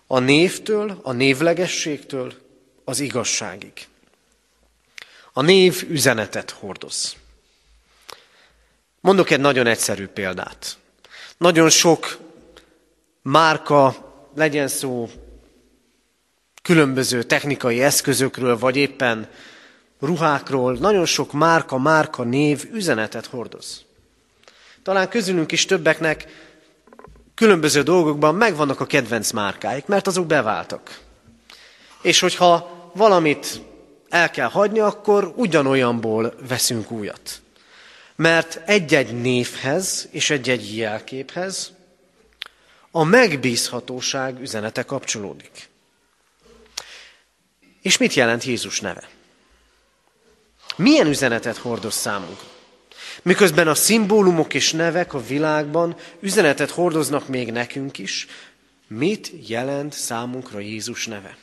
A 0.06 0.18
névtől, 0.18 1.00
a 1.02 1.12
névlegességtől 1.12 2.32
az 2.84 3.00
igazságig. 3.00 3.72
A 5.32 5.42
név 5.42 5.86
üzenetet 5.88 6.50
hordoz. 6.50 7.16
Mondok 9.00 9.30
egy 9.30 9.40
nagyon 9.40 9.66
egyszerű 9.66 10.06
példát. 10.06 10.76
Nagyon 11.36 11.70
sok 11.70 12.18
márka, 13.22 14.10
legyen 14.34 14.68
szó 14.68 15.10
különböző 16.62 17.22
technikai 17.22 17.82
eszközökről, 17.82 18.58
vagy 18.58 18.76
éppen 18.76 19.28
ruhákról, 20.00 20.72
nagyon 20.74 21.06
sok 21.06 21.32
márka, 21.32 21.78
márka 21.78 22.22
név 22.22 22.68
üzenetet 22.72 23.26
hordoz. 23.26 23.84
Talán 24.82 25.08
közülünk 25.08 25.52
is 25.52 25.64
többeknek 25.64 26.26
különböző 27.42 27.82
dolgokban 27.82 28.34
megvannak 28.34 28.80
a 28.80 28.86
kedvenc 28.86 29.30
márkáik, 29.30 29.86
mert 29.86 30.06
azok 30.06 30.26
beváltak. 30.26 31.00
És 32.02 32.20
hogyha 32.20 32.70
valamit 32.94 33.60
el 34.08 34.30
kell 34.30 34.48
hagyni, 34.48 34.78
akkor 34.78 35.32
ugyanolyanból 35.36 36.34
veszünk 36.48 36.90
újat. 36.90 37.42
Mert 38.16 38.60
egy-egy 38.66 39.20
névhez 39.20 40.08
és 40.10 40.30
egy-egy 40.30 40.76
jelképhez 40.76 41.72
a 42.90 43.04
megbízhatóság 43.04 44.40
üzenete 44.40 44.82
kapcsolódik. 44.82 45.68
És 47.80 47.96
mit 47.96 48.14
jelent 48.14 48.44
Jézus 48.44 48.80
neve? 48.80 49.08
Milyen 50.76 51.06
üzenetet 51.06 51.56
hordoz 51.56 51.94
számunkra? 51.94 52.51
Miközben 53.22 53.68
a 53.68 53.74
szimbólumok 53.74 54.54
és 54.54 54.72
nevek 54.72 55.14
a 55.14 55.24
világban 55.26 55.96
üzenetet 56.20 56.70
hordoznak 56.70 57.28
még 57.28 57.52
nekünk 57.52 57.98
is, 57.98 58.26
mit 58.88 59.32
jelent 59.48 59.92
számunkra 59.92 60.58
Jézus 60.58 61.06
neve? 61.06 61.36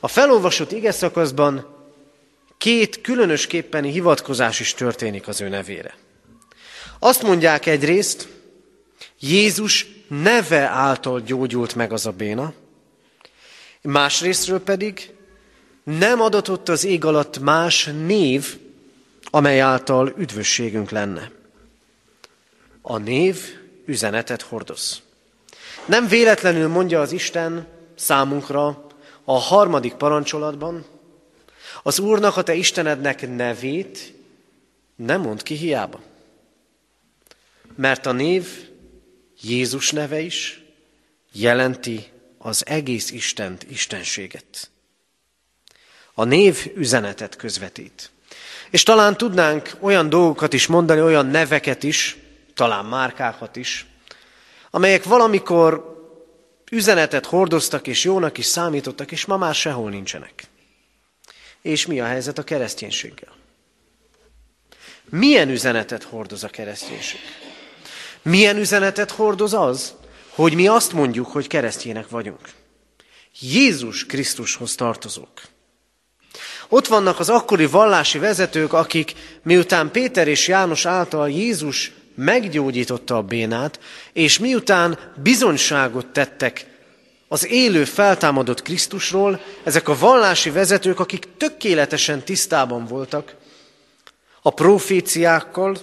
A 0.00 0.08
felolvasott 0.08 0.72
ige 0.72 0.92
szakaszban 0.92 1.74
két 2.58 3.00
különösképpeni 3.00 3.90
hivatkozás 3.90 4.60
is 4.60 4.74
történik 4.74 5.28
az 5.28 5.40
ő 5.40 5.48
nevére. 5.48 5.94
Azt 6.98 7.22
mondják 7.22 7.66
egyrészt, 7.66 8.28
Jézus 9.20 9.86
neve 10.08 10.60
által 10.60 11.20
gyógyult 11.20 11.74
meg 11.74 11.92
az 11.92 12.06
a 12.06 12.10
béna, 12.10 12.52
másrésztről 13.82 14.60
pedig 14.60 15.10
nem 15.84 16.20
adatott 16.20 16.68
az 16.68 16.84
ég 16.84 17.04
alatt 17.04 17.38
más 17.38 17.90
név, 18.06 18.58
amely 19.34 19.60
által 19.60 20.14
üdvösségünk 20.18 20.90
lenne. 20.90 21.30
A 22.82 22.98
név 22.98 23.38
üzenetet 23.86 24.42
hordoz. 24.42 25.02
Nem 25.86 26.08
véletlenül 26.08 26.68
mondja 26.68 27.00
az 27.00 27.12
Isten 27.12 27.66
számunkra 27.94 28.86
a 29.24 29.38
harmadik 29.38 29.94
parancsolatban, 29.94 30.84
az 31.82 31.98
Úrnak, 31.98 32.36
a 32.36 32.42
te 32.42 32.54
Istenednek 32.54 33.36
nevét 33.36 34.14
nem 34.96 35.20
mond 35.20 35.42
ki 35.42 35.54
hiába. 35.54 36.00
Mert 37.76 38.06
a 38.06 38.12
név 38.12 38.70
Jézus 39.40 39.90
neve 39.90 40.20
is 40.20 40.62
jelenti 41.32 42.10
az 42.38 42.66
egész 42.66 43.10
Istent, 43.10 43.70
Istenséget. 43.70 44.70
A 46.14 46.24
név 46.24 46.72
üzenetet 46.74 47.36
közvetít. 47.36 48.12
És 48.74 48.82
talán 48.82 49.16
tudnánk 49.16 49.76
olyan 49.80 50.08
dolgokat 50.08 50.52
is 50.52 50.66
mondani, 50.66 51.00
olyan 51.00 51.26
neveket 51.26 51.82
is, 51.82 52.16
talán 52.54 52.84
márkákat 52.84 53.56
is, 53.56 53.86
amelyek 54.70 55.04
valamikor 55.04 55.96
üzenetet 56.70 57.26
hordoztak 57.26 57.86
és 57.86 58.04
jónak 58.04 58.38
is 58.38 58.44
számítottak, 58.44 59.12
és 59.12 59.24
ma 59.24 59.36
már 59.36 59.54
sehol 59.54 59.90
nincsenek. 59.90 60.44
És 61.62 61.86
mi 61.86 62.00
a 62.00 62.04
helyzet 62.04 62.38
a 62.38 62.44
kereszténységgel? 62.44 63.32
Milyen 65.04 65.48
üzenetet 65.48 66.02
hordoz 66.02 66.44
a 66.44 66.48
kereszténység? 66.48 67.20
Milyen 68.22 68.56
üzenetet 68.56 69.10
hordoz 69.10 69.54
az, 69.54 69.94
hogy 70.28 70.54
mi 70.54 70.66
azt 70.66 70.92
mondjuk, 70.92 71.26
hogy 71.26 71.46
keresztjének 71.46 72.08
vagyunk? 72.08 72.48
Jézus 73.40 74.06
Krisztushoz 74.06 74.74
tartozók. 74.74 75.52
Ott 76.68 76.86
vannak 76.86 77.18
az 77.18 77.28
akkori 77.28 77.66
vallási 77.66 78.18
vezetők, 78.18 78.72
akik 78.72 79.12
miután 79.42 79.90
Péter 79.90 80.28
és 80.28 80.48
János 80.48 80.86
által 80.86 81.30
Jézus 81.30 81.92
meggyógyította 82.14 83.16
a 83.16 83.22
bénát, 83.22 83.80
és 84.12 84.38
miután 84.38 84.98
bizonyságot 85.22 86.06
tettek 86.06 86.66
az 87.28 87.48
élő 87.48 87.84
feltámadott 87.84 88.62
Krisztusról, 88.62 89.40
ezek 89.62 89.88
a 89.88 89.98
vallási 89.98 90.50
vezetők, 90.50 91.00
akik 91.00 91.26
tökéletesen 91.36 92.24
tisztában 92.24 92.86
voltak 92.86 93.34
a 94.42 94.50
proféciákkal, 94.50 95.76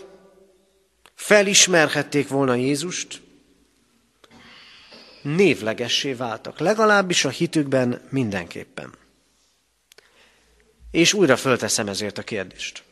felismerhették 1.15 2.27
volna 2.27 2.55
Jézust, 2.55 3.21
névlegessé 5.21 6.13
váltak, 6.13 6.59
legalábbis 6.59 7.25
a 7.25 7.29
hitükben 7.29 8.01
mindenképpen. 8.09 9.00
És 10.91 11.13
újra 11.13 11.37
fölteszem 11.37 11.87
ezért 11.87 12.17
a 12.17 12.23
kérdést. 12.23 12.83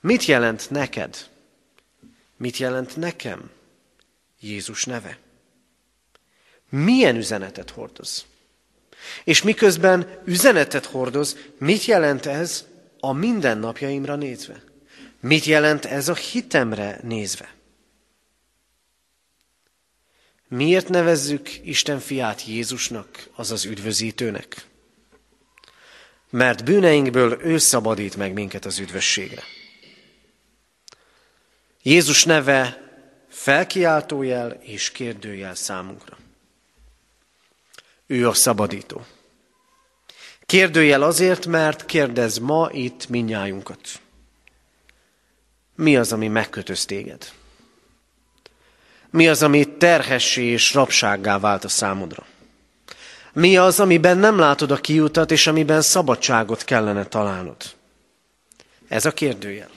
Mit 0.00 0.24
jelent 0.24 0.70
neked? 0.70 1.28
Mit 2.36 2.56
jelent 2.56 2.96
nekem 2.96 3.50
Jézus 4.40 4.84
neve? 4.84 5.18
Milyen 6.68 7.16
üzenetet 7.16 7.70
hordoz? 7.70 8.26
És 9.24 9.42
miközben 9.42 10.20
üzenetet 10.24 10.84
hordoz, 10.84 11.36
mit 11.58 11.84
jelent 11.84 12.26
ez 12.26 12.64
a 13.00 13.12
mindennapjaimra 13.12 14.16
nézve? 14.16 14.62
Mit 15.20 15.44
jelent 15.44 15.84
ez 15.84 16.08
a 16.08 16.14
hitemre 16.14 17.00
nézve? 17.02 17.54
Miért 20.48 20.88
nevezzük 20.88 21.66
Isten 21.66 21.98
fiát 21.98 22.46
Jézusnak, 22.46 23.28
azaz 23.34 23.64
üdvözítőnek? 23.64 24.66
Mert 26.30 26.64
bűneinkből 26.64 27.38
ő 27.42 27.58
szabadít 27.58 28.16
meg 28.16 28.32
minket 28.32 28.64
az 28.64 28.78
üdvösségre. 28.78 29.42
Jézus 31.82 32.24
neve 32.24 32.86
felkiáltójel 33.28 34.50
és 34.50 34.92
kérdőjel 34.92 35.54
számunkra. 35.54 36.16
Ő 38.06 38.28
a 38.28 38.34
szabadító. 38.34 39.04
Kérdőjel 40.46 41.02
azért, 41.02 41.46
mert 41.46 41.84
kérdez 41.84 42.38
ma 42.38 42.68
itt 42.72 43.08
minnyájunkat. 43.08 44.00
Mi 45.74 45.96
az, 45.96 46.12
ami 46.12 46.28
megkötöz 46.28 46.84
téged? 46.84 47.32
Mi 49.10 49.28
az, 49.28 49.42
ami 49.42 49.76
terhessé 49.76 50.44
és 50.44 50.74
rabsággá 50.74 51.38
vált 51.38 51.64
a 51.64 51.68
számodra? 51.68 52.26
Mi 53.36 53.56
az, 53.56 53.80
amiben 53.80 54.18
nem 54.18 54.38
látod 54.38 54.70
a 54.70 54.76
kiutat, 54.76 55.30
és 55.30 55.46
amiben 55.46 55.82
szabadságot 55.82 56.64
kellene 56.64 57.04
találnod? 57.06 57.56
Ez 58.88 59.04
a 59.04 59.10
kérdőjel. 59.10 59.70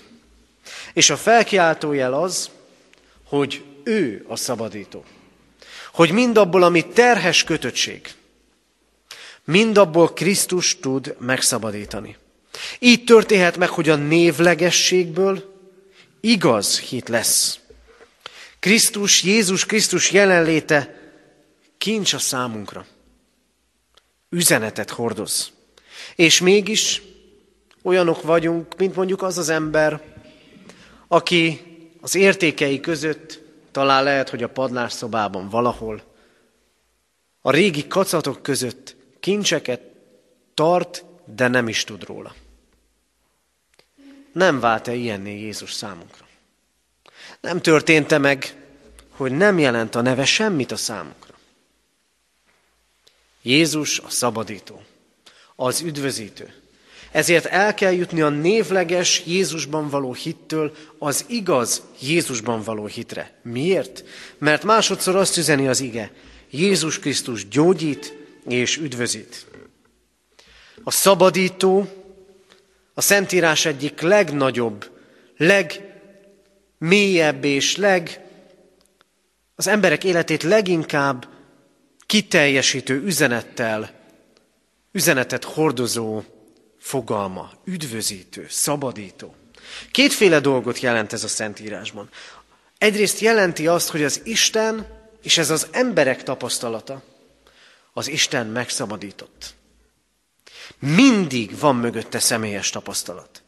És 0.94 1.10
a 1.10 1.18
felkiáltójel 1.18 2.14
az, 2.14 2.50
hogy 3.24 3.64
ő 3.84 4.26
a 4.28 4.36
szabadító. 4.36 5.04
Hogy 5.94 6.12
mindabból, 6.12 6.64
ami 6.64 6.88
terhes 6.88 7.44
kötöttség, 7.44 8.12
mindabból 9.44 10.14
Krisztus 10.14 10.80
tud 10.80 11.16
megszabadítani. 11.20 12.18
Így 12.80 13.04
történhet 13.04 13.58
meg, 13.58 13.70
hogy 13.70 13.90
a 13.90 13.96
névlegességből 13.96 15.56
igaz 16.22 16.80
hit 16.80 17.10
lesz. 17.10 17.60
Krisztus, 18.60 19.24
Jézus 19.24 19.66
Krisztus 19.66 20.12
jelenléte 20.12 21.00
kincs 21.78 22.14
a 22.14 22.20
számunkra 22.20 22.86
üzenetet 24.30 24.90
hordoz. 24.90 25.52
És 26.16 26.42
mégis 26.42 27.02
olyanok 27.84 28.22
vagyunk, 28.22 28.78
mint 28.78 28.96
mondjuk 28.96 29.22
az 29.22 29.38
az 29.38 29.50
ember, 29.50 30.02
aki 31.08 31.62
az 32.02 32.16
értékei 32.16 32.80
között 32.80 33.40
talán 33.72 34.04
lehet, 34.04 34.30
hogy 34.30 34.44
a 34.44 34.50
padlásszobában 34.50 35.50
valahol 35.50 36.04
a 37.42 37.52
régi 37.52 37.88
kacatok 37.88 38.42
között 38.42 38.96
kincseket 39.20 39.82
tart, 40.54 41.06
de 41.26 41.48
nem 41.48 41.68
is 41.68 41.84
tud 41.84 42.04
róla. 42.04 42.34
Nem 44.32 44.60
vált-e 44.60 44.94
ilyenné 44.94 45.40
Jézus 45.40 45.74
számunkra? 45.74 46.28
Nem 47.42 47.62
történt-e 47.62 48.18
meg, 48.18 48.56
hogy 49.10 49.32
nem 49.32 49.60
jelent 49.60 49.96
a 49.96 50.02
neve 50.02 50.26
semmit 50.26 50.72
a 50.72 50.76
számunkra? 50.76 51.36
Jézus 53.42 54.00
a 54.00 54.10
szabadító, 54.10 54.82
az 55.56 55.82
üdvözítő. 55.82 56.54
Ezért 57.12 57.46
el 57.46 57.74
kell 57.74 57.94
jutni 57.94 58.22
a 58.22 58.30
névleges 58.30 59.24
Jézusban 59.26 59.90
való 59.90 60.14
hittől 60.14 60.76
az 60.98 61.26
igaz 61.28 61.84
Jézusban 62.02 62.64
való 62.64 62.86
hitre. 62.86 63.40
Miért? 63.44 64.04
Mert 64.38 64.64
másodszor 64.64 65.16
azt 65.16 65.38
üzeni 65.38 65.68
az 65.68 65.80
ige, 65.80 66.12
Jézus 66.50 67.00
Krisztus 67.00 67.48
gyógyít 67.48 68.14
és 68.48 68.78
üdvözít. 68.78 69.46
A 70.84 70.92
szabadító 70.92 71.88
a 72.94 73.02
Szentírás 73.02 73.66
egyik 73.66 74.02
legnagyobb, 74.02 74.90
legmélyebb 75.38 77.44
és 77.44 77.76
leg, 77.76 78.24
az 79.56 79.68
emberek 79.68 80.04
életét 80.04 80.44
leginkább 80.44 81.29
kiteljesítő 82.10 83.04
üzenettel, 83.04 83.92
üzenetet 84.92 85.44
hordozó 85.44 86.22
fogalma, 86.80 87.52
üdvözítő, 87.66 88.46
szabadító. 88.50 89.36
Kétféle 89.92 90.40
dolgot 90.40 90.80
jelent 90.80 91.14
ez 91.14 91.24
a 91.24 91.28
Szentírásban. 91.28 92.10
Egyrészt 92.78 93.20
jelenti 93.20 93.68
azt, 93.68 93.90
hogy 93.90 94.04
az 94.04 94.22
Isten, 94.24 94.88
és 95.22 95.38
ez 95.38 95.50
az 95.50 95.68
emberek 95.72 96.24
tapasztalata, 96.24 97.02
az 97.94 98.08
Isten 98.08 98.48
megszabadított. 98.48 99.54
Mindig 100.80 101.60
van 101.60 101.76
mögötte 101.76 102.20
személyes 102.20 102.70
tapasztalat. 102.70 103.42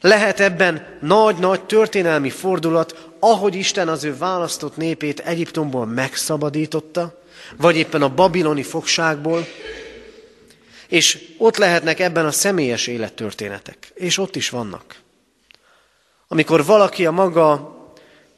Lehet 0.00 0.40
ebben 0.40 0.98
nagy-nagy 1.00 1.64
történelmi 1.64 2.30
fordulat, 2.30 3.08
ahogy 3.20 3.54
Isten 3.54 3.88
az 3.88 4.04
ő 4.04 4.16
választott 4.16 4.76
népét 4.76 5.20
Egyiptomból 5.20 5.86
megszabadította, 5.86 7.24
vagy 7.56 7.76
éppen 7.76 8.02
a 8.02 8.14
babiloni 8.14 8.62
fogságból, 8.62 9.46
és 10.88 11.34
ott 11.38 11.56
lehetnek 11.56 12.00
ebben 12.00 12.26
a 12.26 12.30
személyes 12.30 12.86
élettörténetek, 12.86 13.92
és 13.94 14.18
ott 14.18 14.36
is 14.36 14.50
vannak. 14.50 15.00
Amikor 16.28 16.64
valaki 16.64 17.06
a 17.06 17.10
maga 17.10 17.74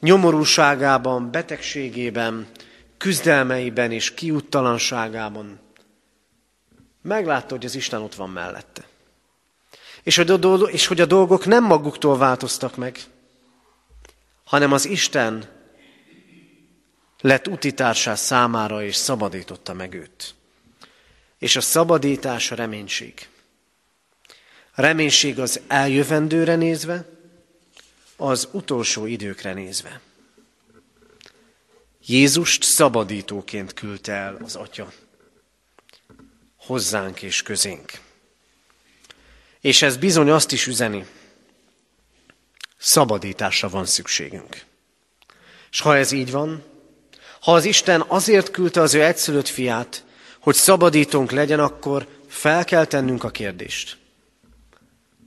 nyomorúságában, 0.01 1.31
betegségében, 1.31 2.47
küzdelmeiben 2.99 3.92
és 3.92 4.14
kiuttalanságában 4.14 5.61
meglátta, 7.03 7.55
hogy 7.55 7.64
az 7.64 7.75
Isten 7.75 8.01
ott 8.01 8.14
van 8.14 8.31
mellette. 8.31 8.87
És 10.03 10.16
hogy, 10.16 10.31
a, 10.31 10.37
és 10.55 10.87
hogy 10.87 11.01
a 11.01 11.07
dolgok 11.07 11.47
nem 11.47 11.64
maguktól 11.64 12.18
változtak 12.18 12.77
meg, 12.77 12.99
hanem 14.44 14.73
az 14.73 14.87
Isten 14.87 15.58
lett 17.20 17.48
utitársá 17.48 18.14
számára, 18.14 18.83
és 18.85 18.96
szabadította 18.96 19.72
meg 19.72 19.94
őt. 19.94 20.35
És 21.38 21.57
a 21.57 21.61
szabadítás 21.61 22.50
a 22.50 22.54
reménység. 22.54 23.28
Reménység 24.74 25.38
az 25.38 25.61
eljövendőre 25.66 26.57
nézve, 26.57 27.09
az 28.16 28.48
utolsó 28.52 29.07
időkre 29.07 29.52
nézve. 29.52 30.00
Jézust 32.07 32.62
szabadítóként 32.62 33.74
küldte 33.74 34.12
el 34.12 34.38
az 34.44 34.57
Atya 34.57 34.92
hozzánk 36.68 37.22
és 37.22 37.42
közénk. 37.42 37.92
És 39.61 39.83
ez 39.83 39.96
bizony 39.96 40.31
azt 40.31 40.52
is 40.52 40.66
üzeni, 40.66 41.07
szabadításra 42.78 43.68
van 43.68 43.87
szükségünk. 43.87 44.64
És 45.70 45.81
ha 45.81 45.96
ez 45.96 46.12
így 46.12 46.31
van, 46.31 46.64
ha 47.40 47.53
az 47.55 47.64
Isten 47.64 48.05
azért 48.07 48.51
küldte 48.51 48.81
az 48.81 48.94
ő 48.94 49.05
egyszülött 49.05 49.48
fiát, 49.48 50.05
hogy 50.38 50.55
szabadítónk 50.55 51.31
legyen, 51.31 51.61
akkor 51.61 52.07
fel 52.27 52.64
kell 52.64 52.85
tennünk 52.85 53.24
a 53.24 53.31
kérdést. 53.31 53.96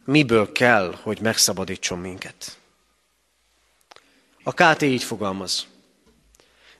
Miből 0.06 0.52
kell, 0.52 0.96
hogy 1.02 1.22
megszabadítson 1.22 2.00
minket? 2.00 2.58
A 4.44 4.54
KT 4.54 4.82
így 4.82 5.04
fogalmaz. 5.04 5.68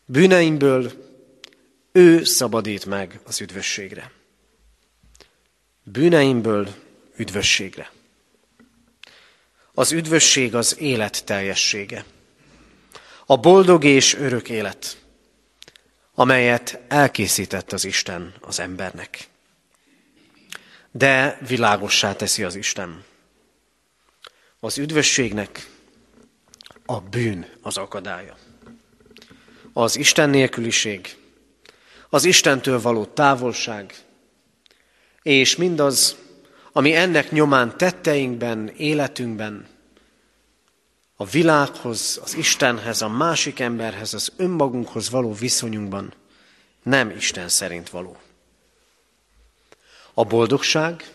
Bűneimből 0.06 0.92
ő 1.92 2.24
szabadít 2.24 2.86
meg 2.86 3.20
az 3.26 3.42
üdvösségre. 3.42 4.12
Bűneimből 5.84 6.70
üdvösségre. 7.16 7.92
Az 9.74 9.92
üdvösség 9.92 10.56
az 10.56 10.80
élet 10.80 11.26
teljessége. 11.26 12.06
A 13.26 13.38
boldog 13.38 13.84
és 13.84 14.16
örök 14.16 14.50
élet, 14.50 15.01
amelyet 16.16 16.80
elkészített 16.88 17.72
az 17.72 17.86
Isten 17.86 18.34
az 18.42 18.60
embernek. 18.60 19.28
De 20.92 21.38
világossá 21.48 22.14
teszi 22.16 22.44
az 22.44 22.56
Isten. 22.56 23.04
Az 24.60 24.78
üdvösségnek 24.78 25.70
a 26.86 27.00
bűn 27.00 27.50
az 27.62 27.78
akadálya. 27.78 28.38
Az 29.74 29.96
Isten 29.96 30.30
nélküliség, 30.30 31.16
az 32.10 32.24
Istentől 32.24 32.82
való 32.82 33.06
távolság, 33.06 33.94
és 35.22 35.56
mindaz, 35.56 36.16
ami 36.72 36.96
ennek 36.96 37.32
nyomán 37.32 37.78
tetteinkben, 37.78 38.74
életünkben, 38.78 39.68
a 41.22 41.26
világhoz, 41.26 42.20
az 42.24 42.36
Istenhez, 42.36 43.02
a 43.02 43.08
másik 43.10 43.60
emberhez, 43.60 44.14
az 44.14 44.32
önmagunkhoz 44.36 45.10
való 45.10 45.34
viszonyunkban 45.34 46.14
nem 46.84 47.10
Isten 47.10 47.50
szerint 47.50 47.90
való. 47.90 48.18
A 50.14 50.24
boldogság, 50.24 51.14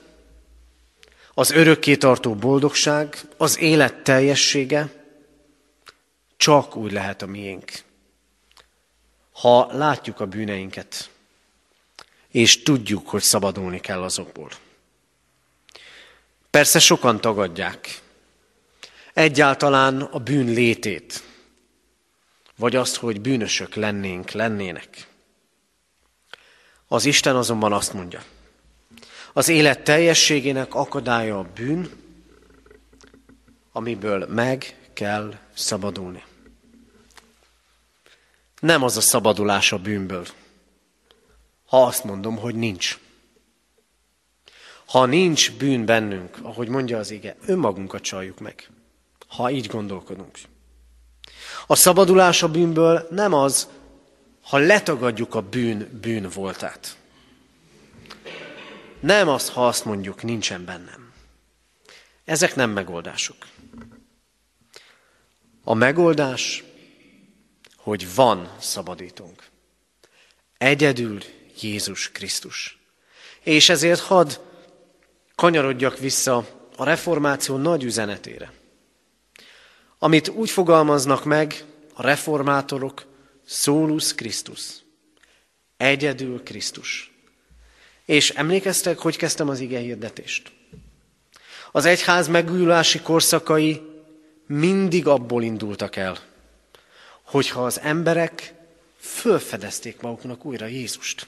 az 1.35 1.51
örökké 1.51 1.97
tartó 1.97 2.35
boldogság, 2.35 3.21
az 3.37 3.59
élet 3.59 3.95
teljessége 3.95 5.05
csak 6.37 6.77
úgy 6.77 6.93
lehet 6.93 7.23
a 7.23 7.27
miénk, 7.27 7.73
ha 9.33 9.69
látjuk 9.73 10.21
a 10.21 10.27
bűneinket, 10.27 11.11
és 12.29 12.63
tudjuk, 12.63 13.09
hogy 13.09 13.23
szabadulni 13.23 13.81
kell 13.81 14.03
azokból. 14.03 14.51
Persze 16.51 16.79
sokan 16.79 17.21
tagadják 17.21 18.05
egyáltalán 19.17 20.01
a 20.01 20.19
bűn 20.19 20.47
létét, 20.47 21.23
vagy 22.57 22.77
azt, 22.77 22.97
hogy 22.97 23.21
bűnösök 23.21 23.75
lennénk, 23.75 24.31
lennének. 24.31 25.09
Az 26.87 27.05
Isten 27.05 27.37
azonban 27.37 27.73
azt 27.73 27.93
mondja, 27.93 28.23
az 29.33 29.49
élet 29.49 29.83
teljességének 29.83 30.75
akadálya 30.75 31.39
a 31.39 31.49
bűn, 31.55 31.91
amiből 33.73 34.27
meg 34.27 34.77
kell 34.93 35.39
szabadulni. 35.55 36.25
Nem 38.61 38.83
az 38.83 38.97
a 38.97 39.01
szabadulás 39.01 39.73
a 39.73 39.79
bűnből, 39.79 40.27
ha 41.67 41.85
azt 41.85 42.05
mondom, 42.05 42.37
hogy 42.37 42.55
nincs. 42.55 42.99
Ha 44.87 45.07
nincs 45.07 45.53
bűn 45.57 45.85
bennünk, 45.85 46.39
ahogy 46.43 46.69
mondja 46.69 46.99
az 46.99 47.11
ige, 47.11 47.37
önmagunkat 47.47 48.03
csaljuk 48.03 48.41
meg, 48.41 48.71
ha 49.27 49.51
így 49.51 49.67
gondolkodunk. 49.67 50.39
A 51.67 51.75
szabadulás 51.75 52.43
a 52.43 52.49
bűnből 52.49 53.07
nem 53.11 53.33
az, 53.33 53.69
ha 54.43 54.59
letagadjuk 54.59 55.35
a 55.35 55.41
bűn 55.41 55.99
bűn 56.01 56.29
voltát. 56.35 56.97
Nem 59.01 59.29
az, 59.29 59.51
ha 59.51 59.67
azt 59.67 59.85
mondjuk, 59.85 60.23
nincsen 60.23 60.65
bennem. 60.65 61.13
Ezek 62.25 62.55
nem 62.55 62.71
megoldások. 62.71 63.37
A 65.65 65.75
megoldás, 65.75 66.65
hogy 67.77 68.15
van 68.15 68.53
szabadítónk. 68.59 69.43
Egyedül 70.59 71.21
Jézus 71.61 72.11
Krisztus. 72.13 72.79
És 73.43 73.69
ezért 73.69 74.01
hadd 74.01 74.39
kanyarodjak 75.35 75.99
vissza 75.99 76.49
a 76.77 76.85
reformáció 76.85 77.57
nagy 77.57 77.85
üzenetére, 77.85 78.53
amit 80.07 80.29
úgy 80.29 80.51
fogalmaznak 80.51 81.25
meg 81.25 81.65
a 81.95 82.03
reformátorok, 82.03 83.07
Solus 83.47 84.15
Christus. 84.15 84.61
Egyedül 85.77 86.43
Krisztus. 86.43 87.13
És 88.05 88.31
emlékeztek, 88.31 88.99
hogy 88.99 89.17
kezdtem 89.17 89.49
az 89.49 89.61
ige 89.61 89.79
hirdetést? 89.79 90.53
Az 91.73 91.85
egyház 91.85 92.29
megújulási 92.29 93.01
korszakai 93.01 93.83
mindig 94.47 95.07
abból 95.07 95.43
indultak 95.43 95.97
el, 95.97 96.19
hogyha 97.23 97.65
az 97.65 97.81
emberek 97.81 98.55
fölfedezték 98.99 100.01
maguknak 100.01 100.45
újra 100.45 100.67
Jézust. 100.67 101.27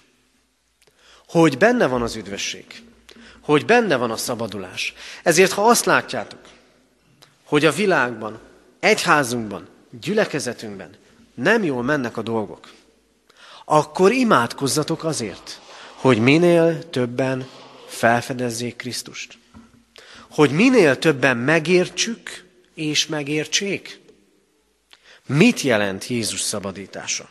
Hogy 1.26 1.58
benne 1.58 1.86
van 1.86 2.02
az 2.02 2.16
üdvösség, 2.16 2.82
hogy 3.40 3.64
benne 3.64 3.96
van 3.96 4.10
a 4.10 4.16
szabadulás. 4.16 4.94
Ezért, 5.22 5.52
ha 5.52 5.68
azt 5.68 5.84
látjátok, 5.84 6.40
hogy 7.44 7.64
a 7.64 7.72
világban, 7.72 8.46
egyházunkban, 8.80 9.68
gyülekezetünkben 9.90 10.90
nem 11.34 11.64
jól 11.64 11.82
mennek 11.82 12.16
a 12.16 12.22
dolgok, 12.22 12.72
akkor 13.64 14.12
imádkozzatok 14.12 15.04
azért, 15.04 15.60
hogy 15.94 16.18
minél 16.18 16.90
többen 16.90 17.48
felfedezzék 17.86 18.76
Krisztust. 18.76 19.38
Hogy 20.30 20.50
minél 20.50 20.98
többen 20.98 21.36
megértsük 21.36 22.44
és 22.74 23.06
megértsék. 23.06 24.00
Mit 25.26 25.60
jelent 25.60 26.06
Jézus 26.06 26.40
szabadítása? 26.40 27.30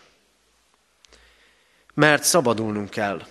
Mert 1.94 2.24
szabadulnunk 2.24 2.90
kell. 2.90 3.26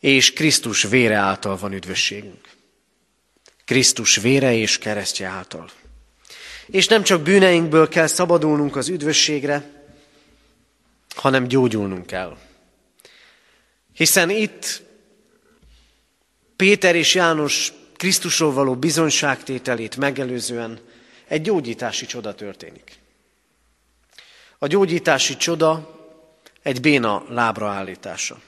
És 0.00 0.32
Krisztus 0.32 0.82
vére 0.82 1.16
által 1.16 1.56
van 1.56 1.72
üdvösségünk. 1.72 2.48
Krisztus 3.64 4.16
vére 4.16 4.54
és 4.54 4.78
keresztje 4.78 5.26
által. 5.26 5.70
És 6.66 6.86
nem 6.86 7.02
csak 7.02 7.22
bűneinkből 7.22 7.88
kell 7.88 8.06
szabadulnunk 8.06 8.76
az 8.76 8.88
üdvösségre, 8.88 9.84
hanem 11.14 11.46
gyógyulnunk 11.46 12.06
kell. 12.06 12.36
Hiszen 13.92 14.30
itt 14.30 14.82
Péter 16.56 16.94
és 16.94 17.14
János 17.14 17.72
Krisztusról 17.96 18.52
való 18.52 18.74
bizonyságtételét 18.76 19.96
megelőzően 19.96 20.80
egy 21.28 21.42
gyógyítási 21.42 22.06
csoda 22.06 22.34
történik. 22.34 22.98
A 24.58 24.66
gyógyítási 24.66 25.36
csoda 25.36 25.94
egy 26.62 26.80
béna 26.80 27.24
lábra 27.28 27.68
állítása. 27.68 28.40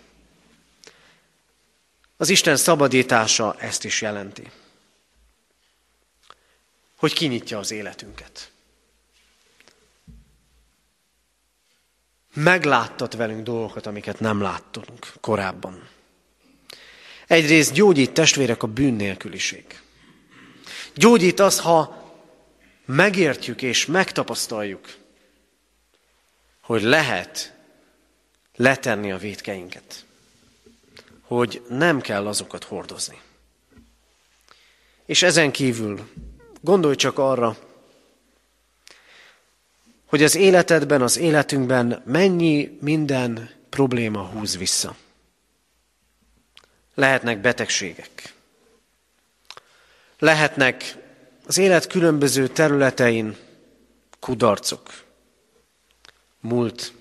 Az 2.16 2.28
Isten 2.28 2.56
szabadítása 2.56 3.56
ezt 3.58 3.84
is 3.84 4.02
jelenti. 4.02 4.50
Hogy 6.98 7.12
kinyitja 7.12 7.58
az 7.58 7.70
életünket. 7.70 8.50
Megláttat 12.34 13.14
velünk 13.14 13.42
dolgokat, 13.42 13.86
amiket 13.86 14.20
nem 14.20 14.40
láttunk 14.40 15.12
korábban. 15.20 15.88
Egyrészt 17.26 17.72
gyógyít 17.72 18.12
testvérek 18.12 18.62
a 18.62 18.66
bűn 18.66 18.94
nélküliség. 18.94 19.80
Gyógyít 20.94 21.40
az, 21.40 21.60
ha 21.60 22.06
megértjük 22.84 23.62
és 23.62 23.86
megtapasztaljuk, 23.86 24.96
hogy 26.60 26.82
lehet 26.82 27.54
letenni 28.56 29.12
a 29.12 29.18
védkeinket, 29.18 30.04
hogy 31.20 31.62
nem 31.68 32.00
kell 32.00 32.26
azokat 32.26 32.64
hordozni. 32.64 33.20
És 35.06 35.22
ezen 35.22 35.50
kívül 35.50 36.10
gondolj 36.60 36.94
csak 36.94 37.18
arra, 37.18 37.56
hogy 40.06 40.22
az 40.22 40.34
életedben, 40.34 41.02
az 41.02 41.18
életünkben 41.18 42.02
mennyi 42.04 42.78
minden 42.80 43.50
probléma 43.68 44.22
húz 44.22 44.56
vissza. 44.56 44.96
Lehetnek 46.94 47.40
betegségek. 47.40 48.34
Lehetnek 50.18 50.96
az 51.46 51.58
élet 51.58 51.86
különböző 51.86 52.48
területein 52.48 53.36
kudarcok, 54.20 55.04
múlt, 56.40 56.92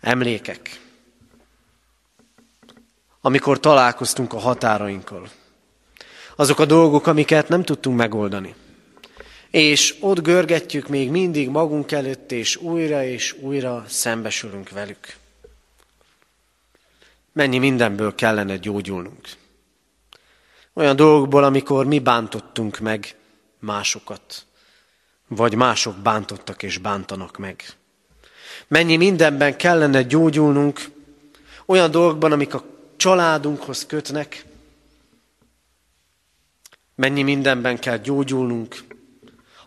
emlékek, 0.00 0.80
amikor 3.20 3.60
találkoztunk 3.60 4.32
a 4.32 4.38
határainkkal. 4.38 5.30
Azok 6.36 6.58
a 6.58 6.64
dolgok, 6.64 7.06
amiket 7.06 7.48
nem 7.48 7.62
tudtunk 7.62 7.96
megoldani. 7.96 8.54
És 9.50 9.96
ott 10.00 10.20
görgetjük 10.20 10.88
még 10.88 11.10
mindig 11.10 11.48
magunk 11.48 11.92
előtt, 11.92 12.32
és 12.32 12.56
újra 12.56 13.04
és 13.04 13.34
újra 13.40 13.84
szembesülünk 13.88 14.70
velük. 14.70 15.16
Mennyi 17.32 17.58
mindenből 17.58 18.14
kellene 18.14 18.56
gyógyulnunk. 18.56 19.28
Olyan 20.72 20.96
dolgokból, 20.96 21.44
amikor 21.44 21.86
mi 21.86 21.98
bántottunk 21.98 22.78
meg 22.78 23.16
másokat, 23.58 24.46
vagy 25.28 25.54
mások 25.54 25.96
bántottak 25.96 26.62
és 26.62 26.78
bántanak 26.78 27.36
meg. 27.36 27.64
Mennyi 28.68 28.96
mindenben 28.96 29.56
kellene 29.56 30.02
gyógyulnunk, 30.02 30.80
olyan 31.66 31.90
dolgokban, 31.90 32.32
amik 32.32 32.54
a 32.54 32.64
családunkhoz 32.96 33.86
kötnek, 33.86 34.44
mennyi 36.94 37.22
mindenben 37.22 37.78
kell 37.78 37.98
gyógyulnunk, 37.98 38.76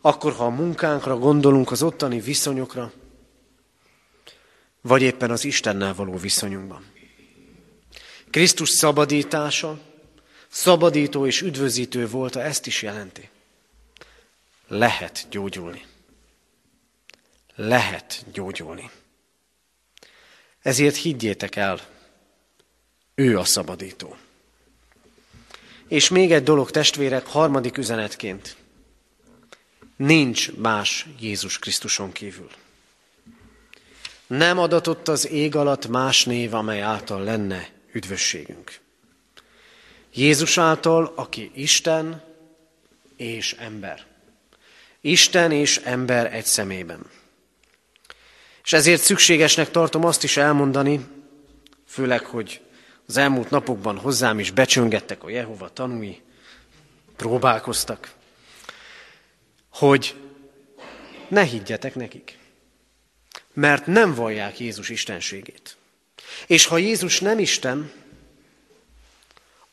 akkor, 0.02 0.34
ha 0.34 0.46
a 0.46 0.50
munkánkra 0.50 1.18
gondolunk, 1.18 1.72
az 1.72 1.84
ottani 1.84 2.20
viszonyokra, 2.20 2.92
vagy 4.82 5.02
éppen 5.02 5.32
az 5.32 5.44
Istennel 5.44 5.94
való 5.94 6.18
viszonyunkban. 6.18 6.86
Krisztus 8.30 8.70
szabadítása, 8.70 9.80
szabadító 10.48 11.26
és 11.26 11.42
üdvözítő 11.42 12.08
volt, 12.08 12.36
ezt 12.36 12.68
is 12.68 12.82
jelenti. 12.82 13.30
Lehet 14.68 15.28
gyógyulni. 15.30 15.86
Lehet 17.56 18.26
gyógyulni. 18.32 18.90
Ezért 20.62 20.96
higgyétek 20.96 21.56
el, 21.56 21.80
ő 23.16 23.38
a 23.38 23.44
szabadító. 23.44 24.16
És 25.88 26.10
még 26.10 26.32
egy 26.32 26.43
dolog, 26.43 26.71
testvérek, 26.71 27.26
harmadik 27.28 27.78
üzenetként. 27.78 28.56
Nincs 29.95 30.52
más 30.52 31.06
Jézus 31.19 31.60
Krisztuson 31.60 32.12
kívül. 32.12 32.50
Nem 34.28 34.60
adatott 34.60 35.08
az 35.08 35.30
ég 35.30 35.56
alatt 35.56 35.88
más 35.88 36.26
név, 36.26 36.54
amely 36.54 36.82
által 36.82 37.23
lenne 37.23 37.69
üdvösségünk. 37.91 38.80
Jézus 40.13 40.58
által, 40.58 41.13
aki 41.15 41.52
Isten 41.54 42.23
és 43.15 43.54
ember. 43.54 44.06
Isten 45.02 45.52
és 45.52 45.78
ember 45.78 46.34
egy 46.34 46.45
szemében. 46.45 47.06
És 48.63 48.73
ezért 48.73 49.02
szükségesnek 49.02 49.71
tartom 49.71 50.06
azt 50.06 50.23
is 50.23 50.38
elmondani, 50.38 51.06
főleg, 51.88 52.26
hogy 52.26 52.62
az 53.08 53.17
elmúlt 53.17 53.50
napokban 53.50 53.98
hozzám 53.98 54.39
is 54.39 54.52
becsöngettek 54.52 55.24
a 55.24 55.30
Jehova 55.30 55.74
tanúi, 55.74 56.22
próbálkoztak, 57.15 58.13
hogy 59.70 60.15
ne 61.28 61.43
higgyetek 61.43 61.96
nekik, 61.96 62.38
mert 63.54 63.86
nem 63.86 64.13
vallják 64.13 64.60
Jézus 64.60 64.89
istenségét. 64.89 65.78
És 66.48 66.65
ha 66.65 66.78
Jézus 66.78 67.20
nem 67.20 67.39
Isten, 67.39 67.91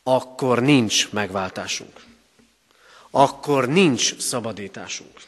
akkor 0.03 0.61
nincs 0.63 1.11
megváltásunk. 1.11 2.05
Akkor 3.11 3.69
nincs 3.69 4.19
szabadításunk. 4.19 5.21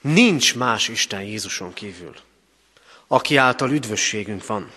Nincs 0.00 0.54
más 0.54 0.88
Isten 0.88 1.22
Jézuson 1.22 1.72
kívül, 1.72 2.16
aki 3.06 3.36
által 3.36 3.70
üdvösségünk 3.70 4.46
van. 4.46 4.72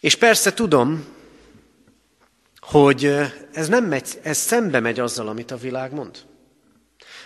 És 0.00 0.14
persze 0.14 0.52
tudom, 0.52 1.04
hogy 2.60 3.04
ez 3.52 3.68
nem 3.68 3.84
megy, 3.84 4.18
ez 4.22 4.38
szembe 4.38 4.80
megy 4.80 5.00
azzal, 5.00 5.28
amit 5.28 5.50
a 5.50 5.56
világ 5.56 5.92
mond. 5.92 6.24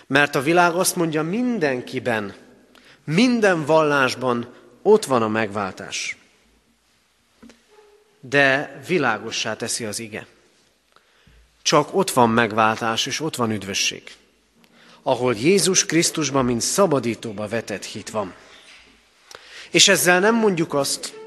Mert 0.07 0.35
a 0.35 0.41
világ 0.41 0.73
azt 0.73 0.95
mondja, 0.95 1.23
mindenkiben, 1.23 2.35
minden 3.03 3.65
vallásban 3.65 4.53
ott 4.81 5.05
van 5.05 5.21
a 5.21 5.27
megváltás. 5.27 6.17
De 8.19 8.79
világossá 8.87 9.55
teszi 9.55 9.85
az 9.85 9.99
ige. 9.99 10.27
Csak 11.61 11.95
ott 11.95 12.11
van 12.11 12.29
megváltás, 12.29 13.05
és 13.05 13.19
ott 13.19 13.35
van 13.35 13.51
üdvösség. 13.51 14.15
Ahol 15.01 15.35
Jézus 15.35 15.85
Krisztusban, 15.85 16.45
mint 16.45 16.61
szabadítóba 16.61 17.47
vetett 17.47 17.85
hit 17.85 18.09
van. 18.09 18.33
És 19.69 19.87
ezzel 19.87 20.19
nem 20.19 20.35
mondjuk 20.35 20.73
azt, 20.73 21.20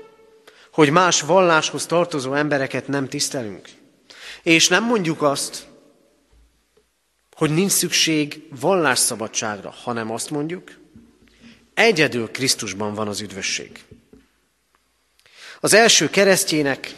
hogy 0.75 0.91
más 0.91 1.21
valláshoz 1.21 1.87
tartozó 1.87 2.35
embereket 2.35 2.89
nem 2.89 3.09
tisztelünk. 3.09 3.69
És 4.43 4.69
nem 4.69 4.85
mondjuk 4.85 5.23
azt, 5.23 5.67
hogy 7.37 7.51
nincs 7.51 7.71
szükség 7.71 8.43
vallásszabadságra, 8.61 9.71
hanem 9.71 10.11
azt 10.11 10.31
mondjuk, 10.31 10.79
egyedül 11.75 12.31
Krisztusban 12.31 12.95
van 12.95 13.09
az 13.09 13.21
üdvösség. 13.21 13.85
Az 15.61 15.75
első 15.75 16.11
keresztjének 16.11 16.95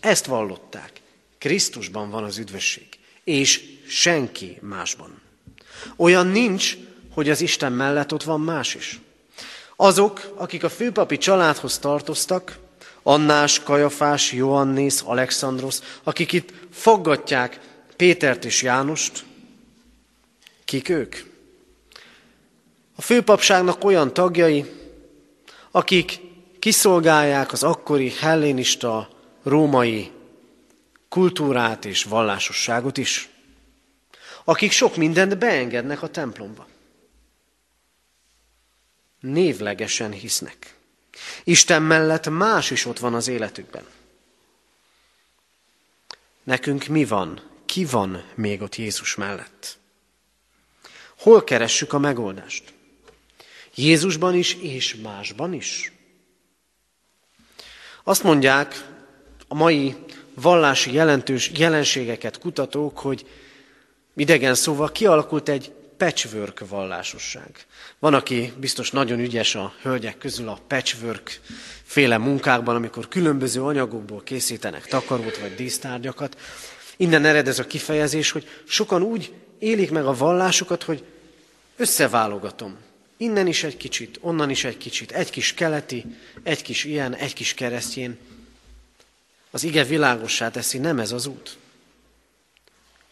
ezt 0.00 0.26
vallották. 0.26 0.92
Krisztusban 1.38 2.10
van 2.10 2.24
az 2.24 2.38
üdvösség, 2.38 2.86
és 3.24 3.64
senki 3.88 4.58
másban. 4.60 5.20
Olyan 5.96 6.26
nincs, 6.26 6.76
hogy 7.10 7.30
az 7.30 7.40
Isten 7.40 7.72
mellett 7.72 8.12
ott 8.12 8.22
van 8.22 8.40
más 8.40 8.74
is. 8.74 9.00
Azok, 9.76 10.32
akik 10.34 10.64
a 10.64 10.68
főpapi 10.68 11.18
családhoz 11.18 11.78
tartoztak, 11.78 12.64
Annás, 13.08 13.62
Kajafás, 13.62 14.32
Joannész, 14.32 15.02
Alexandros, 15.04 15.78
akik 16.02 16.32
itt 16.32 16.52
foggatják 16.70 17.60
Pétert 17.96 18.44
és 18.44 18.62
Jánost, 18.62 19.24
kik 20.64 20.88
ők? 20.88 21.16
A 22.96 23.02
főpapságnak 23.02 23.84
olyan 23.84 24.14
tagjai, 24.14 24.64
akik 25.70 26.20
kiszolgálják 26.58 27.52
az 27.52 27.62
akkori 27.62 28.12
hellénista 28.20 29.08
római 29.42 30.10
kultúrát 31.08 31.84
és 31.84 32.04
vallásosságot 32.04 32.96
is, 32.96 33.28
akik 34.44 34.70
sok 34.70 34.96
mindent 34.96 35.38
beengednek 35.38 36.02
a 36.02 36.08
templomba. 36.08 36.66
Névlegesen 39.20 40.12
hisznek. 40.12 40.75
Isten 41.44 41.82
mellett 41.82 42.28
más 42.28 42.70
is 42.70 42.86
ott 42.86 42.98
van 42.98 43.14
az 43.14 43.28
életükben. 43.28 43.84
Nekünk 46.42 46.86
mi 46.86 47.04
van? 47.04 47.42
Ki 47.66 47.84
van 47.84 48.24
még 48.34 48.62
ott 48.62 48.76
Jézus 48.76 49.14
mellett? 49.14 49.78
Hol 51.18 51.44
keressük 51.44 51.92
a 51.92 51.98
megoldást? 51.98 52.72
Jézusban 53.74 54.34
is 54.34 54.54
és 54.54 54.94
másban 54.94 55.52
is? 55.52 55.92
Azt 58.04 58.22
mondják 58.22 58.86
a 59.48 59.54
mai 59.54 59.96
vallási 60.34 60.92
jelentős 60.92 61.50
jelenségeket 61.54 62.38
kutatók, 62.38 62.98
hogy 62.98 63.26
idegen 64.16 64.54
szóval 64.54 64.92
kialakult 64.92 65.48
egy 65.48 65.72
patchwork 65.96 66.68
vallásosság. 66.68 67.66
Van, 67.98 68.14
aki 68.14 68.52
biztos 68.58 68.90
nagyon 68.90 69.18
ügyes 69.18 69.54
a 69.54 69.74
hölgyek 69.82 70.18
közül 70.18 70.48
a 70.48 70.60
patchwork 70.66 71.40
féle 71.82 72.18
munkákban, 72.18 72.74
amikor 72.74 73.08
különböző 73.08 73.62
anyagokból 73.62 74.22
készítenek 74.22 74.86
takarót 74.86 75.38
vagy 75.38 75.54
dísztárgyakat. 75.54 76.40
Innen 76.96 77.24
ered 77.24 77.48
ez 77.48 77.58
a 77.58 77.66
kifejezés, 77.66 78.30
hogy 78.30 78.48
sokan 78.64 79.02
úgy 79.02 79.32
élik 79.58 79.90
meg 79.90 80.06
a 80.06 80.14
vallásukat, 80.14 80.82
hogy 80.82 81.04
összeválogatom. 81.76 82.76
Innen 83.16 83.46
is 83.46 83.64
egy 83.64 83.76
kicsit, 83.76 84.18
onnan 84.20 84.50
is 84.50 84.64
egy 84.64 84.76
kicsit, 84.76 85.12
egy 85.12 85.30
kis 85.30 85.54
keleti, 85.54 86.04
egy 86.42 86.62
kis 86.62 86.84
ilyen, 86.84 87.14
egy 87.14 87.32
kis 87.32 87.54
keresztjén. 87.54 88.18
Az 89.50 89.64
ige 89.64 89.84
világossá 89.84 90.50
teszi, 90.50 90.78
nem 90.78 90.98
ez 90.98 91.12
az 91.12 91.26
út. 91.26 91.56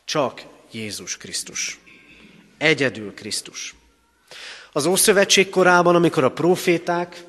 Csak 0.05 0.43
Jézus 0.70 1.16
Krisztus. 1.16 1.78
Egyedül 2.64 3.14
Krisztus. 3.14 3.74
Az 4.72 4.86
Ószövetség 4.86 5.48
korában, 5.48 5.94
amikor 5.94 6.24
a 6.24 6.32
proféták 6.32 7.24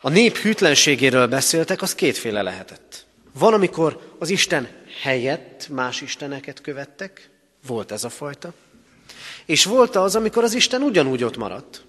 a 0.00 0.08
nép 0.08 0.36
hűtlenségéről 0.36 1.26
beszéltek, 1.26 1.82
az 1.82 1.94
kétféle 1.94 2.42
lehetett. 2.42 3.06
Van, 3.32 3.52
amikor 3.52 4.14
az 4.18 4.28
Isten 4.28 4.68
helyett 5.02 5.68
más 5.68 6.00
isteneket 6.00 6.60
követtek, 6.60 7.30
volt 7.66 7.92
ez 7.92 8.04
a 8.04 8.08
fajta, 8.08 8.54
és 9.44 9.64
volt 9.64 9.96
az, 9.96 10.16
amikor 10.16 10.44
az 10.44 10.54
Isten 10.54 10.82
ugyanúgy 10.82 11.24
ott 11.24 11.36
maradt, 11.36 11.84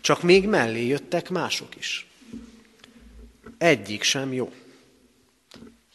csak 0.00 0.22
még 0.22 0.46
mellé 0.46 0.86
jöttek 0.86 1.30
mások 1.30 1.76
is. 1.76 2.06
Egyik 3.58 4.02
sem 4.02 4.32
jó. 4.32 4.52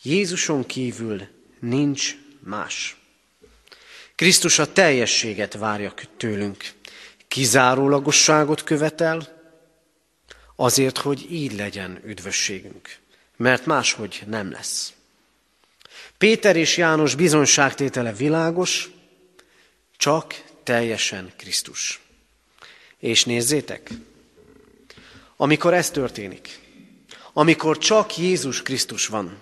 Jézuson 0.02 0.66
kívül 0.66 1.28
nincs 1.60 2.16
más. 2.40 2.98
Krisztus 4.16 4.60
a 4.60 4.74
teljességet 4.74 5.54
várja 5.54 5.94
tőlünk. 6.18 6.74
Kizárólagosságot 7.28 8.64
követel, 8.64 9.34
azért, 10.56 10.98
hogy 10.98 11.32
így 11.32 11.56
legyen 11.56 12.02
üdvösségünk, 12.06 12.98
mert 13.38 13.66
máshogy 13.66 14.24
nem 14.28 14.52
lesz. 14.52 14.94
Péter 16.18 16.56
és 16.56 16.78
János 16.78 17.16
bizonságtétele 17.16 18.14
világos, 18.14 18.90
csak 19.98 20.44
teljesen 20.64 21.32
Krisztus. 21.38 22.00
És 23.00 23.26
nézzétek, 23.26 23.90
amikor 25.36 25.74
ez 25.74 25.90
történik, 25.90 26.60
amikor 27.34 27.78
csak 27.78 28.18
Jézus 28.18 28.62
Krisztus 28.62 29.08
van, 29.08 29.38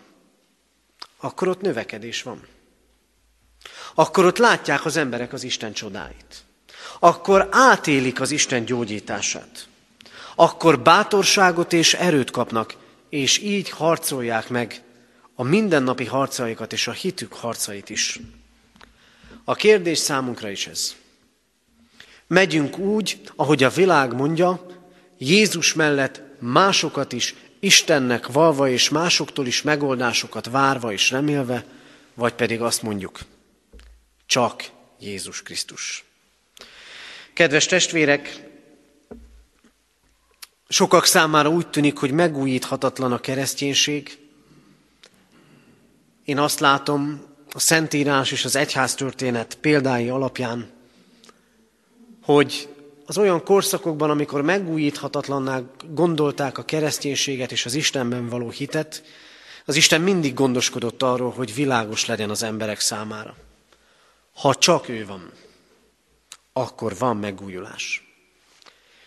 akkor 1.18 1.48
ott 1.48 1.62
növekedés 1.62 2.22
van. 2.22 2.48
Akkor 3.96 4.26
ott 4.26 4.38
látják 4.38 4.86
az 4.86 4.98
emberek 4.98 5.34
az 5.34 5.44
Isten 5.44 5.74
csodáit. 5.74 6.44
Akkor 7.00 7.48
átélik 7.52 8.22
az 8.22 8.32
Isten 8.32 8.66
gyógyítását. 8.66 9.68
Akkor 10.36 10.80
bátorságot 10.80 11.74
és 11.74 11.94
erőt 11.94 12.32
kapnak, 12.32 12.76
és 13.10 13.38
így 13.38 13.70
harcolják 13.70 14.50
meg 14.50 14.82
a 15.36 15.44
mindennapi 15.44 16.06
harcaikat 16.06 16.74
és 16.74 16.88
a 16.88 16.92
hitük 16.92 17.34
harcait 17.34 17.90
is. 17.90 18.20
A 19.44 19.54
kérdés 19.54 19.98
számunkra 19.98 20.50
is 20.50 20.68
ez. 20.68 20.96
Megyünk 22.28 22.78
úgy, 22.78 23.22
ahogy 23.36 23.64
a 23.64 23.70
világ 23.70 24.14
mondja, 24.14 24.66
Jézus 25.18 25.74
mellett 25.74 26.22
másokat 26.40 27.14
is 27.14 27.36
Istennek 27.60 28.28
valva 28.28 28.70
és 28.70 28.90
másoktól 28.90 29.46
is 29.46 29.62
megoldásokat 29.62 30.50
várva 30.50 30.92
és 30.92 31.12
remélve, 31.12 31.66
vagy 32.14 32.34
pedig 32.34 32.62
azt 32.62 32.82
mondjuk, 32.82 33.20
csak 34.26 34.70
Jézus 35.00 35.42
Krisztus. 35.42 36.06
Kedves 37.34 37.66
testvérek, 37.66 38.44
sokak 40.68 41.06
számára 41.06 41.50
úgy 41.50 41.68
tűnik, 41.68 41.98
hogy 41.98 42.12
megújíthatatlan 42.12 43.12
a 43.12 43.20
kereszténység. 43.20 44.18
Én 46.26 46.38
azt 46.38 46.60
látom 46.60 47.26
a 47.52 47.60
Szentírás 47.60 48.32
és 48.32 48.46
az 48.46 48.56
egyház 48.56 48.96
történet 48.96 49.56
példái 49.56 50.10
alapján, 50.10 50.72
hogy 52.22 52.70
az 53.06 53.18
olyan 53.18 53.44
korszakokban, 53.44 54.10
amikor 54.10 54.42
megújíthatatlanná 54.42 55.62
gondolták 55.90 56.58
a 56.58 56.64
kereszténységet 56.64 57.52
és 57.52 57.66
az 57.66 57.74
Istenben 57.74 58.30
való 58.30 58.50
hitet, 58.50 59.04
az 59.66 59.76
Isten 59.76 60.02
mindig 60.02 60.34
gondoskodott 60.34 61.04
arról, 61.04 61.32
hogy 61.32 61.56
világos 61.56 62.06
legyen 62.06 62.30
az 62.30 62.44
emberek 62.44 62.80
számára. 62.80 63.36
Ha 64.34 64.56
csak 64.56 64.90
ő 64.90 65.06
van, 65.06 65.32
akkor 66.54 66.98
van 66.98 67.18
megújulás. 67.18 68.04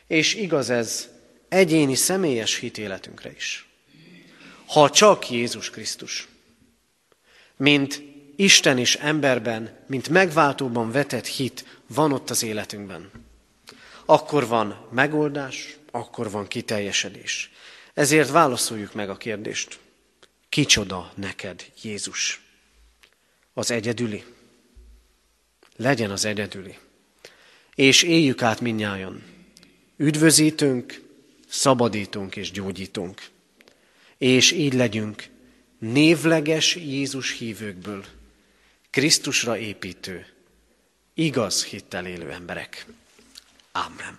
És 0.07 0.35
igaz 0.35 0.71
ez 0.71 1.09
egyéni, 1.49 1.95
személyes 1.95 2.57
hitéletünkre 2.57 3.33
is. 3.33 3.69
Ha 4.67 4.91
csak 4.91 5.31
Jézus 5.31 5.71
Krisztus, 5.71 6.29
mint 7.57 8.03
Isten 8.37 8.79
és 8.79 8.95
emberben, 8.95 9.85
mint 9.87 10.09
megváltóban 10.09 10.91
vetett 10.91 11.27
hit 11.27 11.81
van 11.87 12.13
ott 12.13 12.31
az 12.31 12.43
életünkben, 12.43 13.11
akkor 14.05 14.47
van 14.47 14.89
megoldás, 14.91 15.77
akkor 15.91 16.31
van 16.31 16.49
kiteljesedés. 16.49 17.51
Ezért 17.95 18.31
válaszoljuk 18.31 18.95
meg 18.95 19.11
a 19.11 19.17
kérdést. 19.17 19.79
Kicsoda 20.49 21.13
neked 21.15 21.73
Jézus? 21.83 22.41
Az 23.53 23.71
egyedüli? 23.71 24.25
Legyen 25.77 26.11
az 26.11 26.25
egyedüli. 26.25 26.79
És 27.75 28.03
éljük 28.03 28.43
át 28.43 28.61
minnyájan. 28.61 29.23
Üdvözítünk, 29.97 31.03
szabadítunk 31.49 32.37
és 32.37 32.51
gyógyítunk. 32.51 33.23
És 34.19 34.53
így 34.53 34.75
legyünk 34.75 35.25
névleges 35.79 36.75
Jézus 36.77 37.39
hívőkből, 37.39 38.05
Krisztusra 38.91 39.59
építő, 39.59 40.27
igaz 41.15 41.65
hittel 41.65 42.07
élő 42.07 42.31
emberek. 42.31 42.87
Amen. 43.73 44.19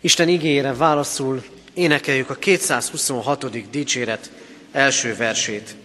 Isten 0.00 0.28
igényére 0.28 0.74
válaszul 0.74 1.44
énekeljük 1.74 2.30
a 2.30 2.34
226. 2.34 3.70
dicséret 3.70 4.30
első 4.70 5.16
versét. 5.16 5.76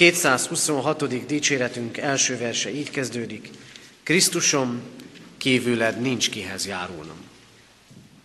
226. 0.00 1.26
dicséretünk 1.26 1.96
első 1.96 2.38
verse 2.38 2.74
így 2.74 2.90
kezdődik. 2.90 3.50
Krisztusom, 4.02 4.80
kívüled 5.36 6.00
nincs 6.00 6.30
kihez 6.30 6.66
járulnom. 6.66 7.16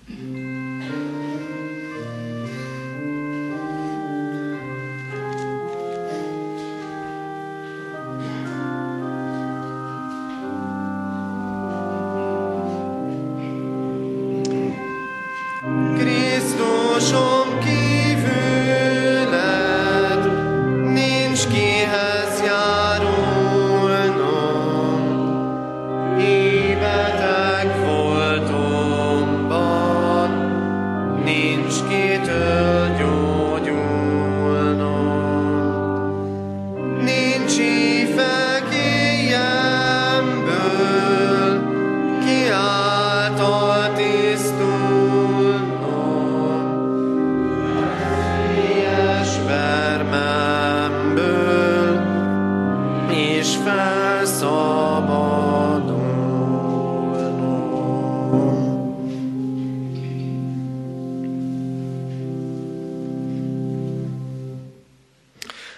thank 0.08 0.65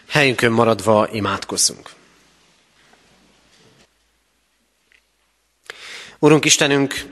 Helyünkön 0.08 0.52
maradva 0.52 1.10
imádkozzunk. 1.12 1.90
Urunk 6.20 6.46
Istenünk, 6.46 7.06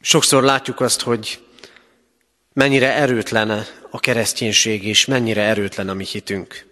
sokszor 0.00 0.42
látjuk 0.42 0.80
azt, 0.80 1.00
hogy 1.00 1.44
mennyire 2.52 2.92
erőtlen 2.92 3.66
a 3.90 4.00
kereszténység, 4.00 4.84
és 4.84 5.04
mennyire 5.04 5.42
erőtlen 5.42 5.88
a 5.88 5.94
mi 5.94 6.04
hitünk. 6.04 6.66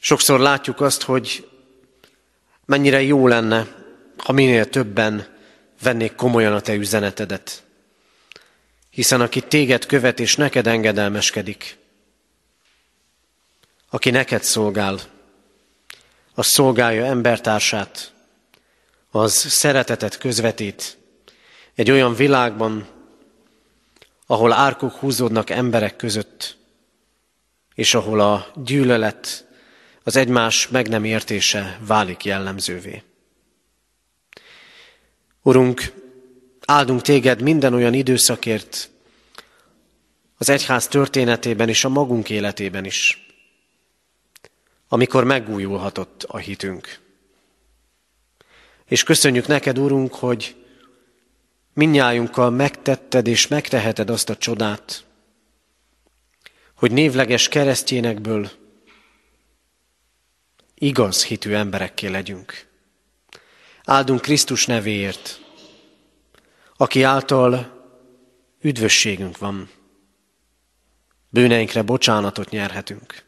Sokszor 0.00 0.40
látjuk 0.40 0.80
azt, 0.80 1.02
hogy 1.02 1.48
mennyire 2.64 3.02
jó 3.02 3.26
lenne, 3.26 3.66
ha 4.16 4.32
minél 4.32 4.68
többen 4.68 5.36
vennék 5.82 6.14
komolyan 6.14 6.52
a 6.52 6.60
te 6.60 6.74
üzenetedet 6.74 7.64
hiszen 8.92 9.20
aki 9.20 9.40
téged 9.40 9.86
követ 9.86 10.20
és 10.20 10.36
neked 10.36 10.66
engedelmeskedik, 10.66 11.78
aki 13.90 14.10
neked 14.10 14.42
szolgál, 14.42 15.00
az 16.34 16.46
szolgálja 16.46 17.04
embertársát, 17.04 18.12
az 19.10 19.32
szeretetet 19.32 20.18
közvetít 20.18 20.98
egy 21.74 21.90
olyan 21.90 22.14
világban, 22.14 22.88
ahol 24.26 24.52
árkok 24.52 24.92
húzódnak 24.92 25.50
emberek 25.50 25.96
között, 25.96 26.56
és 27.74 27.94
ahol 27.94 28.20
a 28.20 28.52
gyűlölet 28.64 29.46
az 30.02 30.16
egymás 30.16 30.68
meg 30.68 30.88
nem 30.88 31.04
értése 31.04 31.78
válik 31.86 32.24
jellemzővé. 32.24 33.02
Urunk, 35.42 36.01
áldunk 36.64 37.00
téged 37.00 37.40
minden 37.40 37.74
olyan 37.74 37.94
időszakért, 37.94 38.90
az 40.36 40.48
egyház 40.48 40.88
történetében 40.88 41.68
és 41.68 41.84
a 41.84 41.88
magunk 41.88 42.30
életében 42.30 42.84
is, 42.84 43.26
amikor 44.88 45.24
megújulhatott 45.24 46.22
a 46.22 46.36
hitünk. 46.36 47.00
És 48.84 49.02
köszönjük 49.02 49.46
neked, 49.46 49.78
Urunk, 49.78 50.14
hogy 50.14 50.56
minnyájunkkal 51.74 52.50
megtetted 52.50 53.26
és 53.26 53.46
megteheted 53.46 54.10
azt 54.10 54.30
a 54.30 54.36
csodát, 54.36 55.04
hogy 56.74 56.92
névleges 56.92 57.48
keresztjénekből 57.48 58.50
igaz 60.74 61.24
hitű 61.24 61.52
emberekké 61.52 62.06
legyünk. 62.06 62.66
Áldunk 63.84 64.20
Krisztus 64.20 64.66
nevéért, 64.66 65.41
aki 66.82 67.02
által 67.02 67.80
üdvösségünk 68.60 69.38
van. 69.38 69.70
Bűneinkre 71.28 71.82
bocsánatot 71.82 72.50
nyerhetünk. 72.50 73.24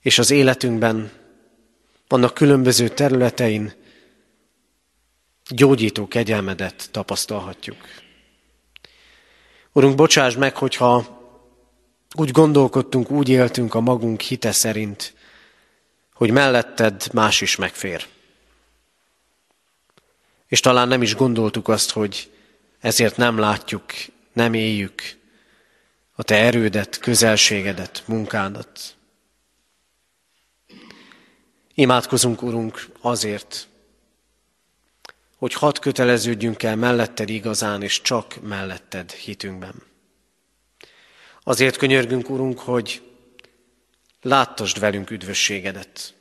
És 0.00 0.18
az 0.18 0.30
életünkben, 0.30 1.10
annak 2.08 2.34
különböző 2.34 2.88
területein 2.88 3.72
gyógyító 5.48 6.08
kegyelmedet 6.08 6.88
tapasztalhatjuk. 6.90 7.76
Urunk, 9.72 9.94
bocsáss 9.94 10.34
meg, 10.34 10.56
hogyha 10.56 11.20
úgy 12.14 12.30
gondolkodtunk, 12.30 13.10
úgy 13.10 13.28
éltünk 13.28 13.74
a 13.74 13.80
magunk 13.80 14.20
hite 14.20 14.52
szerint, 14.52 15.14
hogy 16.14 16.30
melletted 16.30 17.08
más 17.12 17.40
is 17.40 17.56
megfér. 17.56 18.06
És 20.48 20.60
talán 20.60 20.88
nem 20.88 21.02
is 21.02 21.14
gondoltuk 21.14 21.68
azt, 21.68 21.90
hogy 21.90 22.30
ezért 22.78 23.16
nem 23.16 23.38
látjuk, 23.38 23.84
nem 24.32 24.54
éljük 24.54 25.02
a 26.14 26.22
te 26.22 26.34
erődet, 26.34 26.98
közelségedet, 26.98 28.02
munkádat. 28.06 28.96
Imádkozunk, 31.74 32.42
Urunk, 32.42 32.88
azért, 33.00 33.68
hogy 35.36 35.52
hadd 35.52 35.80
köteleződjünk 35.80 36.62
el 36.62 36.76
melletted 36.76 37.28
igazán, 37.28 37.82
és 37.82 38.00
csak 38.00 38.42
melletted 38.42 39.10
hitünkben. 39.10 39.82
Azért 41.42 41.76
könyörgünk, 41.76 42.30
Urunk, 42.30 42.58
hogy 42.58 43.02
láttasd 44.22 44.78
velünk 44.78 45.10
üdvösségedet, 45.10 46.14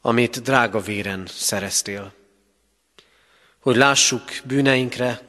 amit 0.00 0.42
drága 0.42 0.80
véren 0.80 1.26
szereztél. 1.26 2.12
Hogy 3.58 3.76
lássuk 3.76 4.22
bűneinkre, 4.44 5.20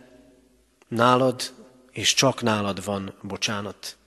nálad 0.87 1.53
és 1.91 2.13
csak 2.13 2.41
nálad 2.41 2.83
van 2.83 3.13
bocsánat, 3.21 3.97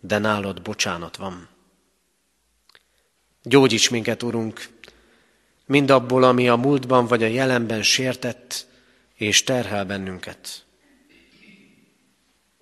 de 0.00 0.18
nálad 0.18 0.62
bocsánat 0.62 1.16
van. 1.16 1.48
Gyógyíts 3.42 3.90
minket, 3.90 4.22
Urunk, 4.22 4.68
mind 5.66 5.90
abból, 5.90 6.22
ami 6.22 6.48
a 6.48 6.56
múltban 6.56 7.06
vagy 7.06 7.22
a 7.22 7.26
jelenben 7.26 7.82
sértett 7.82 8.66
és 9.14 9.42
terhel 9.42 9.84
bennünket. 9.84 10.64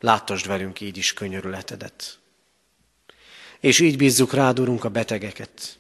Láttasd 0.01 0.47
velünk 0.47 0.81
így 0.81 0.97
is 0.97 1.13
könyörületedet. 1.13 2.19
És 3.61 3.81
így 3.81 3.97
bízzuk 3.97 4.33
rád, 4.33 4.59
Urunk, 4.59 4.85
a 4.85 4.89
betegeket. 4.89 5.79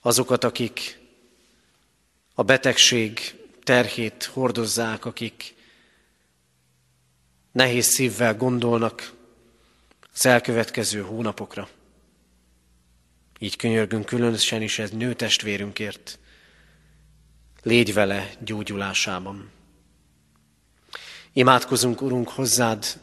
Azokat, 0.00 0.44
akik 0.44 0.99
a 2.40 2.42
betegség 2.42 3.34
terhét 3.62 4.24
hordozzák, 4.24 5.04
akik 5.04 5.54
nehéz 7.52 7.86
szívvel 7.86 8.36
gondolnak 8.36 9.12
az 10.12 10.26
elkövetkező 10.26 11.00
hónapokra. 11.00 11.68
Így 13.38 13.56
könyörgünk 13.56 14.04
különösen 14.04 14.62
is 14.62 14.78
ez 14.78 14.90
nőtestvérünkért. 14.90 16.18
Légy 17.62 17.94
vele 17.94 18.30
gyógyulásában. 18.44 19.50
Imádkozunk, 21.32 22.02
Urunk, 22.02 22.28
hozzád 22.28 23.00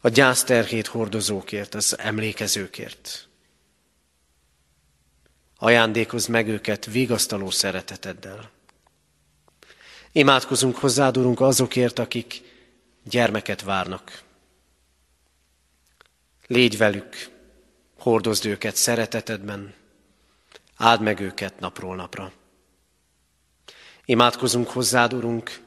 a 0.00 0.08
gyászterhét 0.08 0.86
hordozókért, 0.86 1.74
az 1.74 1.98
emlékezőkért. 1.98 3.28
Ajándékozz 5.62 6.26
meg 6.26 6.48
őket 6.48 6.84
vigasztaló 6.86 7.50
szereteteddel. 7.50 8.50
Imádkozunk 10.12 10.76
hozzád, 10.76 11.16
Urunk, 11.16 11.40
azokért, 11.40 11.98
akik 11.98 12.42
gyermeket 13.04 13.62
várnak. 13.62 14.22
Légy 16.46 16.76
velük, 16.76 17.30
hordozd 17.98 18.46
őket 18.46 18.76
szeretetedben, 18.76 19.74
áld 20.76 21.00
meg 21.00 21.20
őket 21.20 21.60
napról 21.60 21.96
napra. 21.96 22.32
Imádkozunk 24.04 24.68
hozzád, 24.68 25.12
Urunk, 25.12 25.60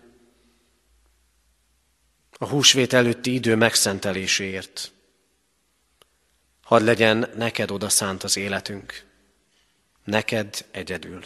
a 2.38 2.48
húsvét 2.48 2.94
előtti 2.94 3.34
idő 3.34 3.56
megszenteléséért. 3.56 4.92
Hadd 6.64 6.84
legyen 6.84 7.30
neked 7.36 7.72
odaszánt 7.72 8.24
az 8.24 8.38
életünk, 8.38 9.14
neked 10.06 10.66
egyedül. 10.72 11.24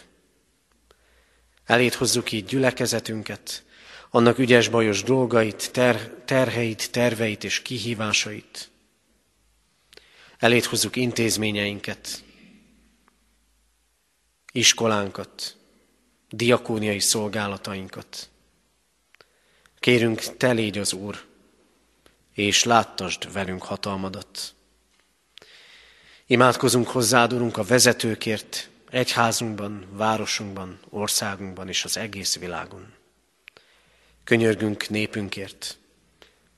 Elét 1.66 1.94
hozzuk 1.94 2.32
így 2.32 2.46
gyülekezetünket, 2.46 3.64
annak 4.10 4.38
ügyes-bajos 4.38 5.04
dolgait, 5.04 5.72
ter- 5.72 6.12
terheit, 6.26 6.92
terveit 6.92 7.44
és 7.44 7.62
kihívásait. 7.62 8.70
Elét 10.38 10.66
hozzuk 10.66 10.96
intézményeinket, 10.96 12.24
iskolánkat, 14.52 15.58
diakóniai 16.30 17.00
szolgálatainkat. 17.00 18.30
Kérünk, 19.80 20.38
te 20.38 20.52
légy 20.52 20.78
az 20.78 20.94
Úr, 20.94 21.26
és 22.34 22.64
láttasd 22.64 23.32
velünk 23.32 23.64
hatalmadat. 23.64 24.54
Imádkozunk 26.26 26.88
hozzád, 26.88 27.34
Urunk, 27.34 27.58
a 27.58 27.64
vezetőkért, 27.64 28.69
egyházunkban, 28.90 29.88
városunkban, 29.92 30.80
országunkban 30.90 31.68
és 31.68 31.84
az 31.84 31.98
egész 31.98 32.38
világon. 32.38 32.94
Könyörgünk 34.24 34.90
népünkért, 34.90 35.78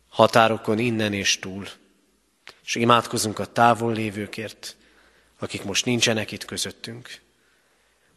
határokon 0.10 0.80
innen 0.80 1.14
és 1.14 1.40
túl, 1.40 1.68
és 2.64 2.76
imádkozunk 2.76 3.40
a 3.40 3.46
távol 3.46 3.94
lévőkért, 3.94 4.76
akik 5.40 5.64
most 5.64 5.86
nincsenek 5.86 6.32
itt 6.32 6.46
közöttünk. 6.46 7.22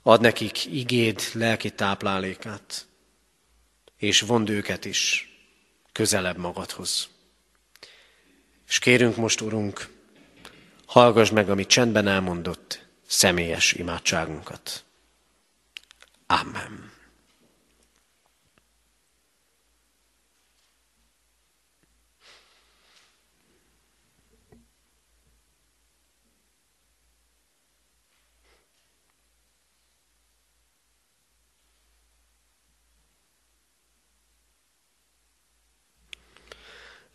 Ad 0.02 0.20
nekik 0.20 0.66
igéd 0.66 1.22
lelki 1.32 1.70
táplálékát, 1.70 2.86
és 3.96 4.20
vond 4.20 4.48
őket 4.48 4.84
is 4.84 5.28
közelebb 5.92 6.36
magadhoz. 6.36 7.08
És 8.68 8.78
kérünk 8.78 9.16
most, 9.16 9.40
Urunk, 9.40 9.88
hallgass 10.86 11.30
meg, 11.30 11.50
amit 11.50 11.68
csendben 11.68 12.06
elmondott 12.06 12.83
személyes 13.06 13.72
imádságunkat. 13.72 14.84
Amen. 16.26 16.92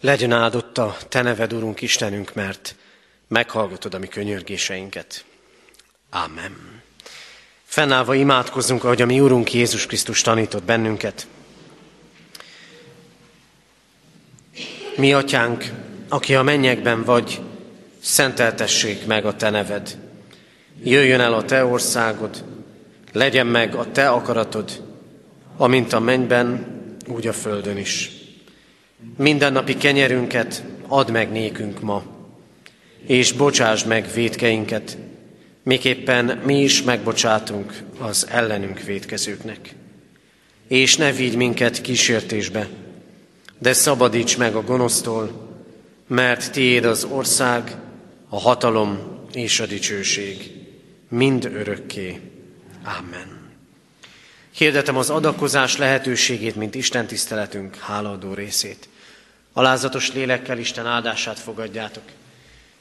Legyen 0.01 0.31
áldott 0.31 0.77
a 0.77 0.97
Te 1.09 1.21
neved, 1.21 1.53
Urunk 1.53 1.81
Istenünk, 1.81 2.33
mert 2.33 2.75
meghallgatod 3.27 3.93
a 3.93 3.97
mi 3.97 4.07
könyörgéseinket. 4.07 5.25
Amen. 6.10 6.82
Fennállva 7.64 8.16
imádkozzunk, 8.16 8.84
ahogy 8.84 9.01
a 9.01 9.05
mi 9.05 9.20
Urunk 9.20 9.53
Jézus 9.53 9.86
Krisztus 9.86 10.22
tanított 10.22 10.64
bennünket. 10.64 11.28
Mi, 14.95 15.14
Atyánk, 15.14 15.72
aki 16.07 16.36
a 16.36 16.43
mennyekben 16.43 17.03
vagy, 17.03 17.41
szenteltessék 17.99 19.05
meg 19.05 19.26
a 19.26 19.36
Te 19.36 19.49
neved. 19.49 19.97
Jöjjön 20.84 21.20
el 21.20 21.34
a 21.34 21.43
Te 21.43 21.66
országod, 21.66 22.43
legyen 23.12 23.47
meg 23.47 23.76
a 23.76 23.91
Te 23.91 24.10
akaratod, 24.10 24.84
amint 25.57 25.93
a 25.93 25.99
mennyben, 25.99 26.66
úgy 27.07 27.28
a 27.28 27.34
földön 27.34 27.78
is. 27.78 28.12
Mindennapi 29.18 29.78
kenyerünket 29.78 30.64
add 30.88 31.12
meg 31.12 31.32
nékünk 31.32 31.82
ma, 31.82 32.03
és 33.05 33.32
bocsásd 33.32 33.88
meg 33.88 34.14
védkeinket, 34.14 34.97
miképpen 35.64 36.26
mi 36.26 36.62
is 36.62 36.84
megbocsátunk 36.84 37.74
az 37.99 38.28
ellenünk 38.30 38.82
védkezőknek. 38.82 39.74
És 40.68 40.97
ne 40.97 41.12
vigy 41.12 41.36
minket 41.36 41.82
kísértésbe, 41.82 42.68
de 43.57 43.74
szabadíts 43.74 44.38
meg 44.38 44.55
a 44.55 44.64
gonosztól, 44.64 45.47
mert 46.07 46.51
tiéd 46.51 46.86
az 46.86 47.03
ország, 47.03 47.76
a 48.30 48.39
hatalom 48.39 49.20
és 49.34 49.60
a 49.60 49.66
dicsőség, 49.66 50.51
mind 51.10 51.45
örökké. 51.45 52.20
Amen. 52.84 53.39
Hirdetem 54.51 54.97
az 54.97 55.10
adakozás 55.10 55.78
lehetőségét, 55.78 56.55
mint 56.55 56.76
Isten 56.76 57.07
tiszteletünk 57.07 57.76
hálaadó 57.76 58.34
részét. 58.34 58.89
Alázatos 59.53 60.14
lélekkel 60.14 60.57
Isten 60.57 60.86
áldását 60.86 61.39
fogadjátok. 61.39 62.03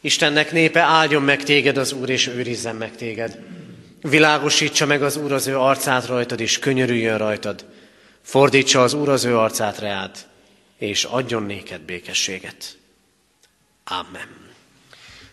Istennek 0.09 0.52
népe 0.52 0.80
áldjon 0.80 1.22
meg 1.22 1.42
téged 1.42 1.76
az 1.76 1.92
Úr, 1.92 2.09
és 2.09 2.26
őrizzen 2.26 2.76
meg 2.76 2.96
téged. 2.96 3.38
Világosítsa 4.00 4.86
meg 4.86 5.02
az 5.02 5.16
Úr 5.16 5.32
az 5.32 5.46
ő 5.46 5.59
arcát 5.59 6.06
rajtad, 6.06 6.40
és 6.40 6.59
könyörüljön 6.59 7.18
rajtad. 7.18 7.64
Fordítsa 8.22 8.82
az 8.82 8.92
Úr 8.92 9.09
az 9.09 9.24
ő 9.24 9.36
arcát 9.36 9.78
reád, 9.78 10.16
és 10.78 11.04
adjon 11.04 11.42
néked 11.42 11.80
békességet. 11.80 12.76
Amen. 13.84 14.28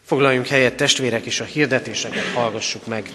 Foglaljunk 0.05 0.47
helyet 0.47 0.76
testvérek, 0.76 1.26
és 1.26 1.39
a 1.39 1.43
hirdetéseket 1.43 2.26
hallgassuk 2.34 2.86
meg. 2.86 3.11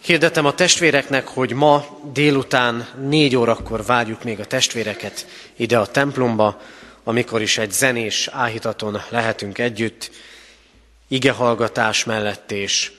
Hirdetem 0.00 0.44
a 0.44 0.54
testvéreknek, 0.54 1.26
hogy 1.26 1.52
ma 1.52 2.00
délután 2.12 2.88
négy 3.08 3.36
órakor 3.36 3.84
várjuk 3.84 4.24
még 4.24 4.40
a 4.40 4.46
testvéreket 4.46 5.26
ide 5.56 5.78
a 5.78 5.86
templomba, 5.86 6.60
amikor 7.10 7.42
is 7.42 7.58
egy 7.58 7.72
zenés 7.72 8.28
áhítaton 8.28 9.02
lehetünk 9.08 9.58
együtt, 9.58 10.10
igehallgatás 11.08 12.04
mellett 12.04 12.50
és 12.50 12.92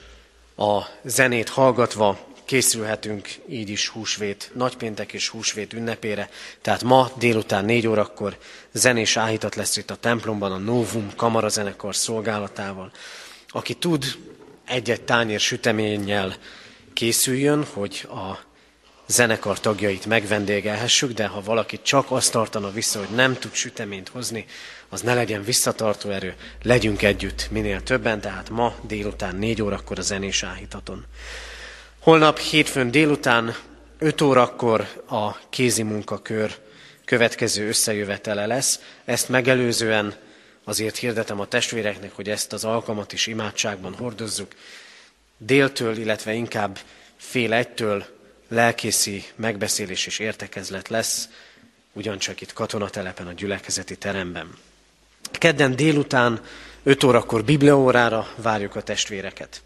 a 0.56 0.82
zenét 1.04 1.48
hallgatva 1.48 2.18
készülhetünk 2.44 3.28
így 3.48 3.68
is 3.68 3.88
húsvét, 3.88 4.50
nagypéntek 4.54 5.12
és 5.12 5.28
húsvét 5.28 5.72
ünnepére. 5.72 6.30
Tehát 6.60 6.82
ma 6.82 7.10
délután 7.18 7.64
négy 7.64 7.86
órakor 7.86 8.38
zenés 8.72 9.16
áhítat 9.16 9.54
lesz 9.54 9.76
itt 9.76 9.90
a 9.90 9.96
templomban 9.96 10.52
a 10.52 10.58
Novum 10.58 11.12
kamarazenekar 11.16 11.96
szolgálatával. 11.96 12.92
Aki 13.48 13.74
tud 13.74 14.04
egy-egy 14.64 15.02
tányér 15.02 15.40
süteménnyel 15.40 16.36
készüljön, 16.92 17.64
hogy 17.64 18.08
a 18.08 18.50
zenekar 19.06 19.60
tagjait 19.60 20.06
megvendégelhessük, 20.06 21.12
de 21.12 21.26
ha 21.26 21.42
valaki 21.42 21.78
csak 21.82 22.10
azt 22.10 22.32
tartana 22.32 22.70
vissza, 22.70 22.98
hogy 22.98 23.14
nem 23.14 23.34
tud 23.34 23.54
süteményt 23.54 24.08
hozni, 24.08 24.46
az 24.88 25.00
ne 25.00 25.14
legyen 25.14 25.44
visszatartó 25.44 26.10
erő, 26.10 26.34
legyünk 26.62 27.02
együtt 27.02 27.48
minél 27.50 27.82
többen, 27.82 28.20
tehát 28.20 28.50
ma 28.50 28.74
délután 28.86 29.36
négy 29.36 29.62
órakor 29.62 29.98
a 29.98 30.02
zenés 30.02 30.42
áhítaton. 30.42 31.04
Holnap 32.00 32.38
hétfőn 32.38 32.90
délután 32.90 33.54
5 33.98 34.20
órakor 34.20 34.88
a 35.08 35.48
kézi 35.48 35.82
munkakör 35.82 36.54
következő 37.04 37.68
összejövetele 37.68 38.46
lesz. 38.46 38.80
Ezt 39.04 39.28
megelőzően 39.28 40.14
azért 40.64 40.96
hirdetem 40.96 41.40
a 41.40 41.46
testvéreknek, 41.46 42.12
hogy 42.14 42.28
ezt 42.28 42.52
az 42.52 42.64
alkalmat 42.64 43.12
is 43.12 43.26
imádságban 43.26 43.94
hordozzuk. 43.94 44.52
Déltől, 45.36 45.96
illetve 45.96 46.32
inkább 46.32 46.78
fél 47.16 47.52
egytől 47.52 48.06
lelkészi 48.52 49.24
megbeszélés 49.36 50.06
és 50.06 50.18
értekezlet 50.18 50.88
lesz, 50.88 51.28
ugyancsak 51.92 52.40
itt 52.40 52.52
katonatelepen 52.52 53.26
a 53.26 53.32
gyülekezeti 53.32 53.96
teremben. 53.96 54.50
Kedden 55.30 55.76
délután 55.76 56.40
5 56.82 57.04
órakor 57.04 57.44
bibliaórára 57.44 58.28
várjuk 58.36 58.76
a 58.76 58.82
testvéreket. 58.82 59.62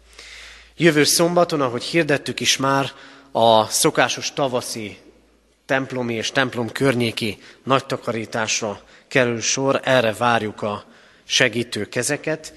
Jövő 0.77 1.03
szombaton, 1.03 1.61
ahogy 1.61 1.83
hirdettük 1.83 2.39
is 2.39 2.57
már, 2.57 2.91
a 3.31 3.65
szokásos 3.65 4.33
tavaszi 4.33 4.97
templomi 5.65 6.13
és 6.13 6.31
templom 6.31 6.71
környéki 6.71 7.37
nagy 7.63 7.85
takarításra 7.85 8.81
kerül 9.07 9.41
sor, 9.41 9.81
erre 9.83 10.13
várjuk 10.13 10.61
a 10.61 10.85
segítő 11.23 11.85
kezeket, 11.85 12.53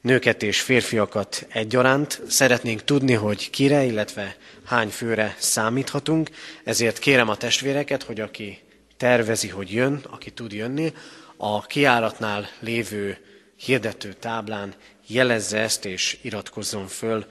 nőket 0.00 0.42
és 0.42 0.60
férfiakat 0.60 1.46
egyaránt. 1.48 2.20
Szeretnénk 2.28 2.84
tudni, 2.84 3.12
hogy 3.12 3.50
kire, 3.50 3.84
illetve 3.84 4.36
hány 4.70 4.88
főre 4.88 5.36
számíthatunk, 5.38 6.30
ezért 6.64 6.98
kérem 6.98 7.28
a 7.28 7.36
testvéreket, 7.36 8.02
hogy 8.02 8.20
aki 8.20 8.58
tervezi, 8.96 9.48
hogy 9.48 9.72
jön, 9.72 10.04
aki 10.10 10.30
tud 10.30 10.52
jönni, 10.52 10.92
a 11.36 11.66
kiáratnál 11.66 12.48
lévő 12.60 13.18
hirdető 13.56 14.12
táblán 14.12 14.74
jelezze 15.06 15.58
ezt 15.58 15.84
és 15.84 16.18
iratkozzon 16.22 16.86
föl 16.86 17.26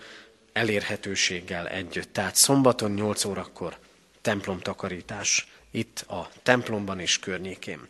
elérhetőséggel 0.53 1.67
együtt. 1.67 2.13
Tehát 2.13 2.35
szombaton 2.35 2.91
8 2.91 3.25
órakor 3.25 3.77
templomtakarítás 4.21 5.47
itt 5.71 5.99
a 6.07 6.29
templomban 6.43 6.99
és 6.99 7.19
környékén. 7.19 7.87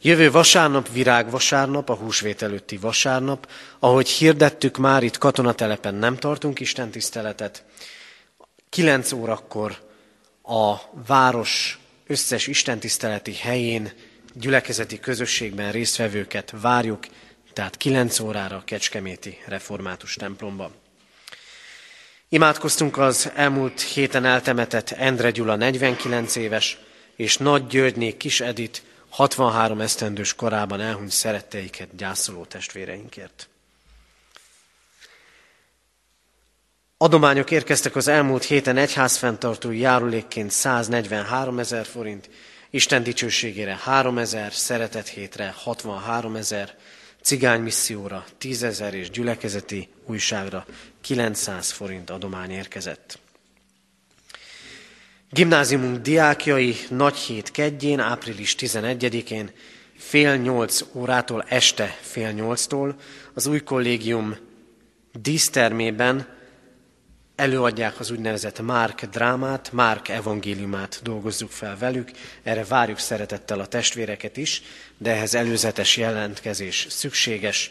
Jövő 0.00 0.30
vasárnap, 0.30 0.92
virágvasárnap, 0.92 1.88
a 1.88 1.94
húsvét 1.94 2.42
előtti 2.42 2.76
vasárnap, 2.76 3.50
ahogy 3.78 4.08
hirdettük 4.08 4.76
már, 4.76 5.02
itt 5.02 5.18
katonatelepen 5.18 5.94
nem 5.94 6.16
tartunk 6.16 6.60
Isten 6.60 6.90
tiszteletet. 6.90 7.64
9 8.68 9.12
órakor 9.12 9.78
a 10.42 10.74
város 11.06 11.78
összes 12.06 12.46
istentiszteleti 12.46 13.34
helyén, 13.34 13.92
gyülekezeti 14.34 15.00
közösségben 15.00 15.72
résztvevőket 15.72 16.52
várjuk, 16.60 17.06
tehát 17.52 17.76
9 17.76 18.18
órára 18.20 18.56
a 18.56 18.64
Kecskeméti 18.64 19.38
Református 19.46 20.14
templomba. 20.14 20.70
Imádkoztunk 22.28 22.96
az 22.96 23.30
elmúlt 23.34 23.80
héten 23.80 24.24
eltemetett 24.24 24.90
Endre 24.90 25.30
Gyula 25.30 25.56
49 25.56 26.36
éves, 26.36 26.78
és 27.16 27.36
Nagy 27.36 27.66
Györgyné 27.66 28.16
Kis 28.16 28.40
Edit 28.40 28.82
63 29.08 29.80
esztendős 29.80 30.34
korában 30.34 30.80
elhunyt 30.80 31.10
szeretteiket 31.10 31.96
gyászoló 31.96 32.44
testvéreinkért. 32.44 33.48
Adományok 37.00 37.50
érkeztek 37.50 37.96
az 37.96 38.08
elmúlt 38.08 38.44
héten 38.44 38.76
egyházfenntartói 38.76 39.78
járulékként 39.78 40.50
143 40.50 41.58
ezer 41.58 41.86
forint, 41.86 42.30
Isten 42.70 43.02
dicsőségére 43.02 43.78
3 43.82 44.18
ezer, 44.18 44.52
szeretet 44.52 45.08
hétre 45.08 45.54
63 45.56 46.36
ezer, 46.36 46.74
cigánymisszióra 47.22 48.24
10 48.38 48.62
ezer 48.62 48.94
és 48.94 49.10
gyülekezeti 49.10 49.88
újságra 50.06 50.66
900 51.00 51.70
forint 51.70 52.10
adomány 52.10 52.50
érkezett. 52.50 53.18
Gimnáziumunk 55.30 55.96
diákjai 55.96 56.76
nagy 56.88 57.16
hét 57.16 57.50
kedjén, 57.50 58.00
április 58.00 58.54
11-én 58.58 59.50
fél 59.96 60.36
nyolc 60.36 60.84
órától 60.92 61.44
este 61.48 61.98
fél 62.00 62.30
nyolctól 62.30 62.96
az 63.34 63.46
új 63.46 63.60
kollégium 63.60 64.36
dísztermében 65.12 66.36
előadják 67.38 68.00
az 68.00 68.10
úgynevezett 68.10 68.60
Márk 68.60 69.04
drámát, 69.04 69.72
Márk 69.72 70.08
evangéliumát 70.08 71.00
dolgozzuk 71.02 71.50
fel 71.50 71.76
velük. 71.78 72.10
Erre 72.42 72.64
várjuk 72.64 72.98
szeretettel 72.98 73.60
a 73.60 73.66
testvéreket 73.66 74.36
is, 74.36 74.62
de 74.96 75.10
ehhez 75.10 75.34
előzetes 75.34 75.96
jelentkezés 75.96 76.86
szükséges. 76.90 77.70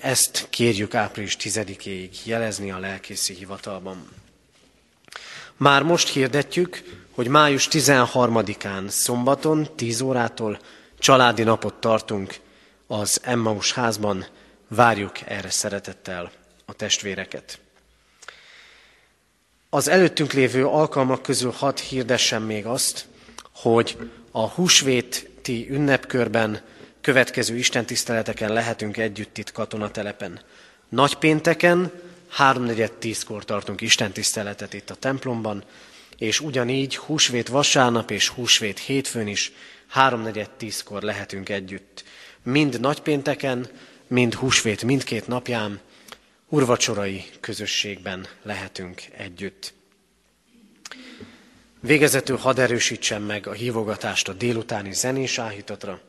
Ezt 0.00 0.46
kérjük 0.50 0.94
április 0.94 1.36
10-éig 1.40 2.10
jelezni 2.24 2.70
a 2.70 2.78
lelkészi 2.78 3.34
hivatalban. 3.34 4.08
Már 5.56 5.82
most 5.82 6.08
hirdetjük, 6.08 6.82
hogy 7.10 7.28
május 7.28 7.68
13-án 7.70 8.88
szombaton 8.88 9.68
10 9.76 10.00
órától 10.00 10.60
családi 10.98 11.42
napot 11.42 11.74
tartunk 11.74 12.34
az 12.86 13.20
Emmaus 13.22 13.72
házban. 13.72 14.26
Várjuk 14.68 15.20
erre 15.26 15.50
szeretettel 15.50 16.30
a 16.64 16.72
testvéreket. 16.72 17.58
Az 19.70 19.88
előttünk 19.88 20.32
lévő 20.32 20.66
alkalmak 20.66 21.22
közül 21.22 21.50
hadd 21.50 21.78
hirdessem 21.78 22.42
még 22.42 22.66
azt, 22.66 23.06
hogy 23.54 23.96
a 24.30 24.48
húsvéti 24.48 25.66
ünnepkörben 25.70 26.60
következő 27.00 27.56
istentiszteleteken 27.56 28.52
lehetünk 28.52 28.96
együtt 28.96 29.38
itt 29.38 29.52
katonatelepen. 29.52 30.40
Nagypénteken, 30.88 31.92
háromnegyed 32.28 32.92
tízkor 32.92 33.44
tartunk 33.44 33.80
istentiszteletet 33.80 34.74
itt 34.74 34.90
a 34.90 34.94
templomban, 34.94 35.64
és 36.18 36.40
ugyanígy 36.40 36.96
húsvét 36.96 37.48
vasárnap 37.48 38.10
és 38.10 38.28
húsvét 38.28 38.78
hétfőn 38.78 39.26
is 39.26 39.52
háromnegyed 39.86 40.50
tízkor 40.50 41.02
lehetünk 41.02 41.48
együtt. 41.48 42.04
Mind 42.42 42.80
nagypénteken, 42.80 43.68
mind 44.06 44.34
húsvét 44.34 44.84
mindkét 44.84 45.26
napján 45.26 45.80
urvacsorai 46.48 47.24
közösségben 47.40 48.26
lehetünk 48.42 49.02
együtt. 49.16 49.74
Végezetül 51.80 52.36
hadd 52.36 52.60
erősítsem 52.60 53.22
meg 53.22 53.46
a 53.46 53.52
hívogatást 53.52 54.28
a 54.28 54.32
délutáni 54.32 54.92
zenés 54.92 55.38
áhítatra, 55.38 56.00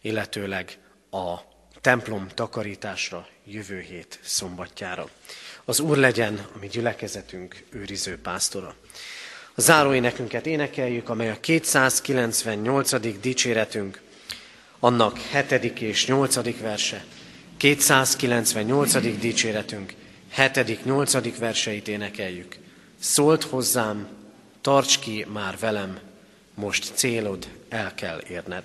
illetőleg 0.00 0.78
a 1.10 1.34
templom 1.80 2.28
takarításra 2.34 3.28
jövő 3.44 3.80
hét 3.80 4.18
szombatjára. 4.22 5.08
Az 5.64 5.80
Úr 5.80 5.96
legyen 5.96 6.46
a 6.54 6.58
mi 6.58 6.66
gyülekezetünk 6.66 7.64
őriző 7.70 8.18
pásztora. 8.18 8.74
A 9.54 9.60
záróénekünket 9.60 10.46
énekeljük, 10.46 11.08
amely 11.08 11.30
a 11.30 11.40
298. 11.40 13.20
dicséretünk, 13.20 14.00
annak 14.78 15.18
7. 15.18 15.80
és 15.80 16.06
8. 16.06 16.60
verse, 16.60 17.04
298. 17.62 19.18
dicséretünk, 19.20 19.94
7. 20.28 20.84
8. 20.84 21.38
verseit 21.38 21.88
énekeljük. 21.88 22.56
Szólt 22.98 23.42
hozzám, 23.42 24.08
tarts 24.60 24.98
ki 24.98 25.26
már 25.32 25.56
velem, 25.60 25.98
most 26.54 26.92
célod 26.94 27.48
el 27.68 27.94
kell 27.94 28.22
érned. 28.28 28.64